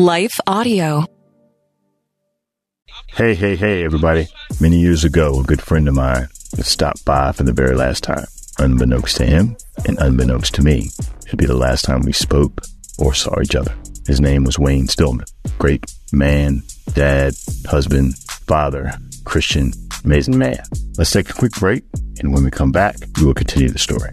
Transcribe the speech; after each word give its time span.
Life 0.00 0.40
Audio. 0.46 1.04
Hey, 3.08 3.34
hey, 3.34 3.54
hey, 3.54 3.84
everybody. 3.84 4.28
Many 4.58 4.80
years 4.80 5.04
ago, 5.04 5.40
a 5.40 5.44
good 5.44 5.60
friend 5.60 5.86
of 5.88 5.94
mine 5.94 6.26
stopped 6.62 7.04
by 7.04 7.32
for 7.32 7.42
the 7.42 7.52
very 7.52 7.76
last 7.76 8.02
time. 8.04 8.24
Unbeknownst 8.58 9.18
to 9.18 9.26
him 9.26 9.58
and 9.86 9.98
unbeknownst 9.98 10.54
to 10.54 10.62
me, 10.62 10.88
it'd 11.26 11.38
be 11.38 11.44
the 11.44 11.54
last 11.54 11.84
time 11.84 12.00
we 12.00 12.12
spoke 12.12 12.62
or 12.98 13.12
saw 13.12 13.42
each 13.42 13.54
other. 13.54 13.74
His 14.06 14.22
name 14.22 14.44
was 14.44 14.58
Wayne 14.58 14.86
Spillman. 14.86 15.30
Great 15.58 15.84
man, 16.14 16.62
dad, 16.94 17.34
husband, 17.66 18.16
father, 18.16 18.94
Christian, 19.26 19.74
amazing 20.02 20.38
man. 20.38 20.62
Let's 20.96 21.10
take 21.10 21.28
a 21.28 21.34
quick 21.34 21.52
break, 21.52 21.84
and 22.20 22.32
when 22.32 22.42
we 22.42 22.50
come 22.50 22.72
back, 22.72 22.96
we 23.18 23.26
will 23.26 23.34
continue 23.34 23.68
the 23.68 23.78
story. 23.78 24.12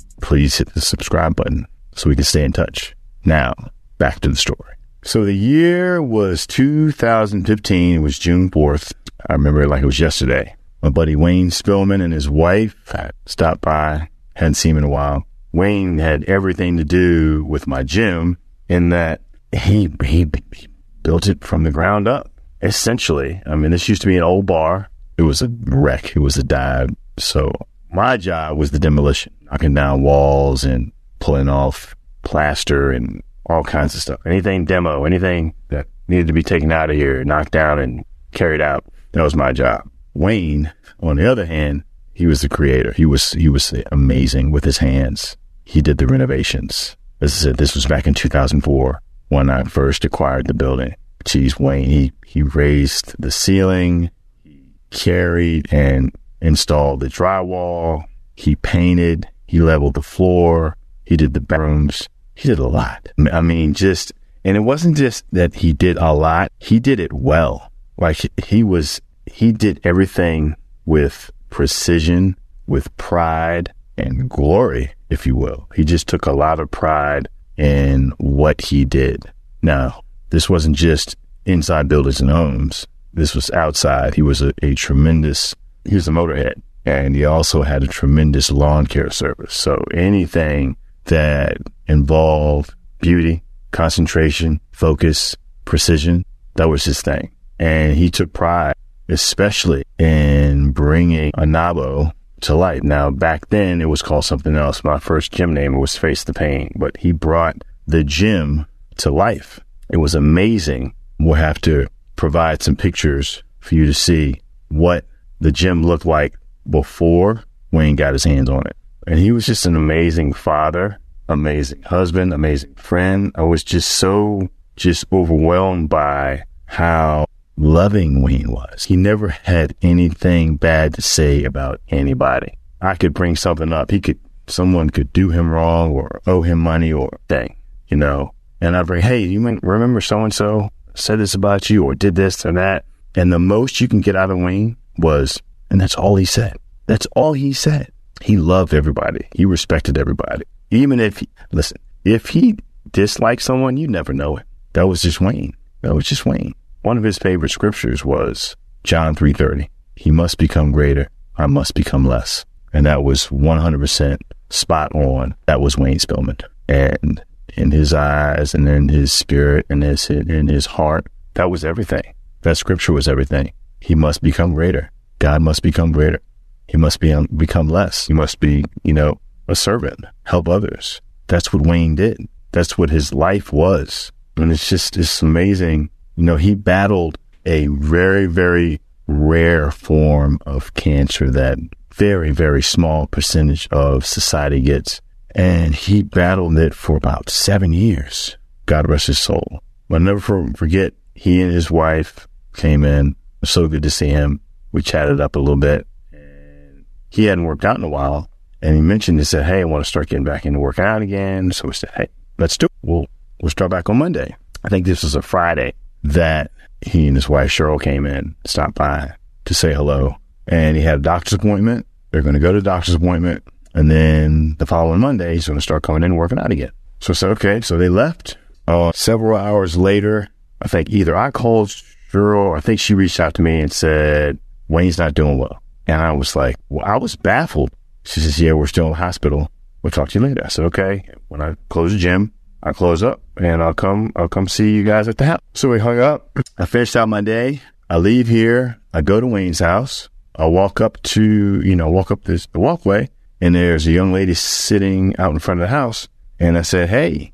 Please 0.21 0.57
hit 0.57 0.73
the 0.73 0.81
subscribe 0.81 1.35
button 1.35 1.67
so 1.95 2.09
we 2.09 2.15
can 2.15 2.23
stay 2.23 2.43
in 2.43 2.51
touch. 2.51 2.95
Now, 3.25 3.53
back 3.97 4.19
to 4.21 4.29
the 4.29 4.35
story. 4.35 4.75
So 5.03 5.25
the 5.25 5.33
year 5.33 6.01
was 6.01 6.45
2015. 6.47 7.95
It 7.95 7.99
was 7.99 8.19
June 8.19 8.49
4th. 8.49 8.93
I 9.27 9.33
remember 9.33 9.61
it 9.61 9.67
like 9.67 9.83
it 9.83 9.87
was 9.87 9.99
yesterday. 9.99 10.55
My 10.81 10.89
buddy 10.89 11.15
Wayne 11.15 11.49
Spillman 11.49 12.03
and 12.03 12.13
his 12.13 12.29
wife 12.29 12.75
had 12.91 13.11
stopped 13.25 13.61
by. 13.61 14.09
Hadn't 14.35 14.55
seen 14.55 14.71
him 14.71 14.77
in 14.77 14.83
a 14.83 14.89
while. 14.89 15.25
Wayne 15.51 15.97
had 15.97 16.23
everything 16.25 16.77
to 16.77 16.83
do 16.83 17.43
with 17.43 17.67
my 17.67 17.83
gym 17.83 18.37
in 18.69 18.89
that 18.89 19.21
he, 19.51 19.89
he, 20.03 20.25
he 20.53 20.67
built 21.03 21.27
it 21.27 21.43
from 21.43 21.63
the 21.63 21.71
ground 21.71 22.07
up. 22.07 22.31
Essentially, 22.61 23.41
I 23.45 23.55
mean, 23.55 23.71
this 23.71 23.89
used 23.89 24.01
to 24.03 24.07
be 24.07 24.17
an 24.17 24.23
old 24.23 24.45
bar. 24.45 24.89
It 25.17 25.23
was 25.23 25.41
a 25.41 25.49
wreck. 25.65 26.15
It 26.15 26.19
was 26.19 26.37
a 26.37 26.43
dive. 26.43 26.89
So 27.17 27.51
my 27.91 28.17
job 28.17 28.57
was 28.57 28.71
the 28.71 28.79
demolition, 28.79 29.33
knocking 29.43 29.73
down 29.73 30.01
walls 30.01 30.63
and 30.63 30.91
pulling 31.19 31.49
off 31.49 31.95
plaster 32.23 32.91
and 32.91 33.21
all 33.45 33.63
kinds 33.63 33.95
of 33.95 34.01
stuff. 34.01 34.19
Anything 34.25 34.65
demo, 34.65 35.05
anything 35.05 35.53
that 35.69 35.87
needed 36.07 36.27
to 36.27 36.33
be 36.33 36.43
taken 36.43 36.71
out 36.71 36.89
of 36.89 36.95
here, 36.95 37.23
knocked 37.23 37.51
down 37.51 37.79
and 37.79 38.05
carried 38.31 38.61
out. 38.61 38.85
That 39.11 39.23
was 39.23 39.35
my 39.35 39.51
job. 39.51 39.89
Wayne, 40.13 40.71
on 41.01 41.17
the 41.17 41.29
other 41.29 41.45
hand, 41.45 41.83
he 42.13 42.27
was 42.27 42.41
the 42.41 42.49
creator. 42.49 42.93
He 42.93 43.05
was 43.05 43.31
he 43.31 43.49
was 43.49 43.73
amazing 43.91 44.51
with 44.51 44.63
his 44.63 44.77
hands. 44.77 45.37
He 45.63 45.81
did 45.81 45.97
the 45.97 46.07
renovations. 46.07 46.95
As 47.19 47.33
I 47.33 47.37
said, 47.37 47.57
this 47.57 47.75
was 47.75 47.85
back 47.85 48.07
in 48.07 48.13
2004 48.13 49.01
when 49.29 49.49
I 49.49 49.63
first 49.63 50.03
acquired 50.03 50.47
the 50.47 50.53
building. 50.53 50.95
Geez, 51.23 51.59
Wayne, 51.59 51.85
he, 51.85 52.11
he 52.25 52.41
raised 52.41 53.15
the 53.19 53.31
ceiling, 53.31 54.09
he 54.43 54.63
carried 54.89 55.71
and 55.71 56.11
installed 56.41 56.99
the 56.99 57.07
drywall, 57.07 58.03
he 58.35 58.55
painted, 58.55 59.27
he 59.47 59.59
leveled 59.59 59.93
the 59.93 60.01
floor, 60.01 60.77
he 61.05 61.17
did 61.17 61.33
the 61.33 61.41
bedrooms, 61.41 62.07
he 62.35 62.47
did 62.47 62.59
a 62.59 62.67
lot. 62.67 63.09
I 63.31 63.41
mean, 63.41 63.73
just, 63.73 64.13
and 64.43 64.57
it 64.57 64.61
wasn't 64.61 64.97
just 64.97 65.25
that 65.31 65.55
he 65.55 65.73
did 65.73 65.97
a 65.97 66.13
lot, 66.13 66.51
he 66.59 66.79
did 66.79 66.99
it 66.99 67.13
well. 67.13 67.71
Like 67.97 68.17
he 68.43 68.63
was, 68.63 69.01
he 69.25 69.51
did 69.51 69.79
everything 69.83 70.55
with 70.85 71.29
precision, 71.49 72.35
with 72.65 72.95
pride 72.97 73.73
and 73.97 74.29
glory, 74.29 74.93
if 75.09 75.27
you 75.27 75.35
will. 75.35 75.67
He 75.75 75.83
just 75.83 76.07
took 76.07 76.25
a 76.25 76.31
lot 76.31 76.59
of 76.59 76.71
pride 76.71 77.27
in 77.57 78.13
what 78.17 78.61
he 78.61 78.85
did. 78.85 79.31
Now, 79.61 80.03
this 80.29 80.49
wasn't 80.49 80.75
just 80.75 81.15
inside 81.45 81.87
buildings 81.87 82.21
and 82.21 82.29
homes. 82.29 82.87
This 83.13 83.35
was 83.35 83.51
outside. 83.51 84.15
He 84.15 84.21
was 84.21 84.41
a, 84.41 84.53
a 84.63 84.73
tremendous, 84.73 85.53
he 85.85 85.95
was 85.95 86.07
a 86.07 86.11
motorhead 86.11 86.61
and 86.85 87.15
he 87.15 87.25
also 87.25 87.61
had 87.61 87.83
a 87.83 87.87
tremendous 87.87 88.51
lawn 88.51 88.87
care 88.87 89.09
service. 89.09 89.53
So 89.53 89.83
anything 89.93 90.77
that 91.05 91.57
involved 91.87 92.73
beauty, 92.99 93.43
concentration, 93.71 94.59
focus, 94.71 95.35
precision, 95.65 96.25
that 96.55 96.69
was 96.69 96.83
his 96.83 97.01
thing. 97.01 97.31
And 97.59 97.95
he 97.95 98.09
took 98.09 98.33
pride, 98.33 98.75
especially 99.07 99.83
in 99.99 100.71
bringing 100.71 101.31
Anabo 101.33 102.11
to 102.41 102.55
life. 102.55 102.83
Now, 102.83 103.11
back 103.11 103.49
then 103.49 103.81
it 103.81 103.89
was 103.89 104.01
called 104.01 104.25
something 104.25 104.55
else. 104.55 104.83
My 104.83 104.99
first 104.99 105.31
gym 105.31 105.53
name 105.53 105.79
was 105.79 105.95
Face 105.95 106.23
the 106.23 106.33
Pain, 106.33 106.71
but 106.75 106.97
he 106.97 107.11
brought 107.11 107.63
the 107.85 108.03
gym 108.03 108.65
to 108.97 109.11
life. 109.11 109.59
It 109.89 109.97
was 109.97 110.15
amazing. 110.15 110.93
We'll 111.19 111.35
have 111.35 111.61
to 111.61 111.87
provide 112.15 112.63
some 112.63 112.75
pictures 112.75 113.43
for 113.59 113.75
you 113.75 113.85
to 113.85 113.93
see 113.93 114.41
what 114.69 115.05
the 115.41 115.51
gym 115.51 115.83
looked 115.83 116.05
like 116.05 116.35
before 116.69 117.43
Wayne 117.71 117.95
got 117.95 118.13
his 118.13 118.23
hands 118.23 118.49
on 118.49 118.65
it. 118.67 118.77
And 119.07 119.19
he 119.19 119.31
was 119.31 119.45
just 119.45 119.65
an 119.65 119.75
amazing 119.75 120.33
father, 120.33 120.99
amazing 121.27 121.81
husband, 121.81 122.33
amazing 122.33 122.75
friend. 122.75 123.31
I 123.35 123.41
was 123.41 123.63
just 123.63 123.89
so 123.89 124.47
just 124.75 125.05
overwhelmed 125.11 125.89
by 125.89 126.43
how 126.65 127.25
loving 127.57 128.21
Wayne 128.21 128.51
was. 128.51 128.85
He 128.85 128.95
never 128.95 129.29
had 129.29 129.75
anything 129.81 130.55
bad 130.55 130.93
to 130.93 131.01
say 131.01 131.43
about 131.43 131.81
anybody. 131.89 132.57
I 132.79 132.95
could 132.95 133.13
bring 133.13 133.35
something 133.35 133.73
up. 133.73 133.91
He 133.91 133.99
could, 133.99 134.19
someone 134.47 134.91
could 134.91 135.11
do 135.11 135.29
him 135.29 135.49
wrong 135.49 135.91
or 135.91 136.21
owe 136.27 136.43
him 136.43 136.59
money 136.59 136.93
or 136.93 137.19
thing, 137.27 137.55
you 137.87 137.97
know, 137.97 138.33
and 138.59 138.77
I'd 138.77 138.87
bring, 138.87 139.01
Hey, 139.01 139.23
you 139.23 139.41
remember 139.61 140.01
so 140.01 140.23
and 140.23 140.33
so 140.33 140.69
said 140.93 141.19
this 141.19 141.33
about 141.33 141.69
you 141.69 141.83
or 141.83 141.95
did 141.95 142.15
this 142.15 142.45
or 142.45 142.51
that. 142.53 142.85
And 143.15 143.33
the 143.33 143.39
most 143.39 143.81
you 143.81 143.87
can 143.87 144.01
get 144.01 144.15
out 144.15 144.31
of 144.31 144.37
Wayne 144.37 144.77
was, 144.97 145.41
and 145.69 145.79
that's 145.79 145.95
all 145.95 146.15
he 146.15 146.25
said. 146.25 146.57
That's 146.87 147.07
all 147.15 147.33
he 147.33 147.53
said. 147.53 147.91
He 148.21 148.37
loved 148.37 148.73
everybody. 148.73 149.27
He 149.35 149.45
respected 149.45 149.97
everybody. 149.97 150.45
Even 150.69 150.99
if, 150.99 151.17
he, 151.17 151.29
listen, 151.51 151.77
if 152.05 152.27
he 152.27 152.57
disliked 152.91 153.41
someone, 153.41 153.77
you 153.77 153.87
never 153.87 154.13
know 154.13 154.37
it. 154.37 154.45
That 154.73 154.87
was 154.87 155.01
just 155.01 155.21
Wayne. 155.21 155.55
That 155.81 155.95
was 155.95 156.05
just 156.05 156.25
Wayne. 156.25 156.53
One 156.81 156.97
of 156.97 157.03
his 157.03 157.17
favorite 157.17 157.49
scriptures 157.49 158.05
was 158.05 158.55
John 158.83 159.15
3:30. 159.15 159.67
He 159.95 160.11
must 160.11 160.37
become 160.37 160.71
greater. 160.71 161.09
I 161.37 161.47
must 161.47 161.73
become 161.73 162.05
less. 162.05 162.45
And 162.73 162.85
that 162.85 163.03
was 163.03 163.27
100% 163.27 164.17
spot 164.49 164.93
on. 164.95 165.35
That 165.45 165.61
was 165.61 165.77
Wayne 165.77 165.99
Spillman. 165.99 166.41
And 166.67 167.23
in 167.55 167.71
his 167.71 167.93
eyes 167.93 168.53
and 168.53 168.67
in 168.67 168.89
his 168.89 169.11
spirit 169.11 169.65
and 169.69 169.83
his, 169.83 170.09
in 170.09 170.47
his 170.47 170.65
heart, 170.65 171.07
that 171.33 171.49
was 171.51 171.65
everything. 171.65 172.13
That 172.41 172.57
scripture 172.57 172.93
was 172.93 173.07
everything. 173.07 173.51
He 173.81 173.95
must 173.95 174.21
become 174.21 174.53
greater. 174.53 174.91
God 175.19 175.41
must 175.41 175.61
become 175.61 175.91
greater. 175.91 176.21
He 176.67 176.77
must 176.77 177.01
be 177.01 177.11
um, 177.11 177.27
become 177.35 177.67
less. 177.67 178.07
He 178.07 178.13
must 178.13 178.39
be, 178.39 178.63
you 178.83 178.93
know, 178.93 179.19
a 179.47 179.55
servant, 179.55 180.05
help 180.23 180.47
others. 180.47 181.01
That's 181.27 181.51
what 181.51 181.65
Wayne 181.65 181.95
did. 181.95 182.29
That's 182.53 182.77
what 182.77 182.89
his 182.89 183.13
life 183.13 183.51
was. 183.51 184.11
And 184.37 184.51
it's 184.51 184.69
just, 184.69 184.95
it's 184.97 185.21
amazing. 185.21 185.89
You 186.15 186.23
know, 186.23 186.37
he 186.37 186.55
battled 186.55 187.17
a 187.45 187.67
very, 187.67 188.27
very 188.27 188.79
rare 189.07 189.71
form 189.71 190.39
of 190.45 190.73
cancer 190.73 191.29
that 191.31 191.57
very, 191.93 192.31
very 192.31 192.61
small 192.61 193.07
percentage 193.07 193.67
of 193.71 194.05
society 194.05 194.61
gets. 194.61 195.01
And 195.33 195.75
he 195.75 196.03
battled 196.03 196.57
it 196.57 196.73
for 196.73 196.95
about 196.95 197.29
seven 197.29 197.73
years. 197.73 198.37
God 198.65 198.89
rest 198.89 199.07
his 199.07 199.19
soul. 199.19 199.63
I'll 199.89 199.99
never 199.99 200.47
forget, 200.53 200.93
he 201.13 201.41
and 201.41 201.51
his 201.51 201.69
wife 201.69 202.27
came 202.53 202.83
in. 202.83 203.15
So 203.43 203.67
good 203.67 203.83
to 203.83 203.89
see 203.89 204.07
him. 204.07 204.39
We 204.71 204.81
chatted 204.81 205.19
up 205.19 205.35
a 205.35 205.39
little 205.39 205.57
bit. 205.57 205.87
And 206.11 206.85
he 207.09 207.25
hadn't 207.25 207.45
worked 207.45 207.65
out 207.65 207.77
in 207.77 207.83
a 207.83 207.89
while. 207.89 208.29
And 208.61 208.75
he 208.75 208.81
mentioned, 208.81 209.19
he 209.19 209.25
said, 209.25 209.45
Hey, 209.45 209.61
I 209.61 209.65
want 209.65 209.83
to 209.83 209.89
start 209.89 210.09
getting 210.09 210.23
back 210.23 210.45
into 210.45 210.59
working 210.59 210.85
out 210.85 211.01
again. 211.01 211.51
So 211.51 211.67
we 211.67 211.73
said, 211.73 211.91
Hey, 211.95 212.07
let's 212.37 212.57
do 212.57 212.65
it. 212.65 212.71
We'll, 212.81 213.07
we'll 213.41 213.49
start 213.49 213.71
back 213.71 213.89
on 213.89 213.97
Monday. 213.97 214.35
I 214.63 214.69
think 214.69 214.85
this 214.85 215.03
was 215.03 215.15
a 215.15 215.21
Friday 215.21 215.73
that 216.03 216.51
he 216.81 217.07
and 217.07 217.15
his 217.15 217.29
wife 217.29 217.49
Cheryl 217.49 217.81
came 217.81 218.05
in, 218.05 218.35
stopped 218.45 218.75
by 218.75 219.15
to 219.45 219.53
say 219.53 219.73
hello, 219.73 220.15
and 220.47 220.77
he 220.77 220.83
had 220.83 220.99
a 220.99 221.01
doctor's 221.01 221.33
appointment. 221.33 221.85
They're 222.11 222.21
going 222.21 222.33
to 222.33 222.39
go 222.39 222.51
to 222.51 222.59
the 222.59 222.63
doctor's 222.63 222.95
appointment, 222.95 223.43
and 223.73 223.89
then 223.89 224.55
the 224.59 224.65
following 224.65 224.99
Monday 224.99 225.33
he's 225.33 225.47
going 225.47 225.57
to 225.57 225.63
start 225.63 225.83
coming 225.83 226.03
in 226.03 226.11
and 226.11 226.17
working 226.17 226.39
out 226.39 226.51
again. 226.51 226.71
So 226.99 227.11
I 227.11 227.15
said, 227.15 227.29
okay. 227.31 227.61
So 227.61 227.77
they 227.77 227.89
left. 227.89 228.37
Uh, 228.67 228.91
several 228.93 229.37
hours 229.37 229.75
later, 229.75 230.27
I 230.61 230.67
think 230.67 230.89
either 230.89 231.15
I 231.15 231.31
called 231.31 231.75
Or 232.13 232.57
I 232.57 232.59
think 232.59 232.79
she 232.79 232.93
reached 232.93 233.19
out 233.19 233.33
to 233.35 233.41
me 233.41 233.61
and 233.61 233.71
said 233.71 234.37
Wayne's 234.67 234.97
not 234.97 235.13
doing 235.13 235.37
well, 235.37 235.61
and 235.87 236.01
I 236.01 236.11
was 236.11 236.35
like, 236.35 236.55
well, 236.69 236.85
I 236.85 236.97
was 236.97 237.15
baffled. 237.15 237.71
She 238.03 238.19
says, 238.19 238.39
yeah, 238.39 238.53
we're 238.53 238.67
still 238.67 238.85
in 238.85 238.91
the 238.91 238.97
hospital. 238.97 239.49
We'll 239.83 239.91
talk 239.91 240.09
to 240.09 240.19
you 240.19 240.25
later. 240.25 240.41
I 240.43 240.49
said, 240.49 240.65
okay. 240.65 241.07
When 241.27 241.41
I 241.41 241.55
close 241.69 241.91
the 241.91 241.97
gym, 241.97 242.33
I 242.63 242.73
close 242.73 243.01
up 243.03 243.21
and 243.37 243.61
I'll 243.63 243.73
come, 243.73 244.11
I'll 244.15 244.29
come 244.29 244.47
see 244.47 244.73
you 244.73 244.83
guys 244.83 245.07
at 245.07 245.17
the 245.17 245.25
house. 245.25 245.41
So 245.53 245.69
we 245.69 245.79
hung 245.79 245.99
up. 245.99 246.37
I 246.57 246.65
finished 246.65 246.95
out 246.95 247.09
my 247.09 247.21
day. 247.21 247.61
I 247.89 247.97
leave 247.97 248.27
here. 248.27 248.79
I 248.93 249.01
go 249.01 249.19
to 249.19 249.27
Wayne's 249.27 249.59
house. 249.59 250.09
I 250.35 250.45
walk 250.45 250.79
up 250.79 251.01
to, 251.03 251.61
you 251.61 251.75
know, 251.75 251.89
walk 251.89 252.11
up 252.11 252.23
this 252.23 252.47
walkway 252.53 253.09
and 253.41 253.55
there's 253.55 253.87
a 253.87 253.91
young 253.91 254.13
lady 254.13 254.33
sitting 254.33 255.15
out 255.17 255.31
in 255.31 255.39
front 255.39 255.59
of 255.59 255.67
the 255.67 255.75
house. 255.75 256.07
And 256.39 256.57
I 256.57 256.61
said, 256.61 256.89
Hey, 256.89 257.33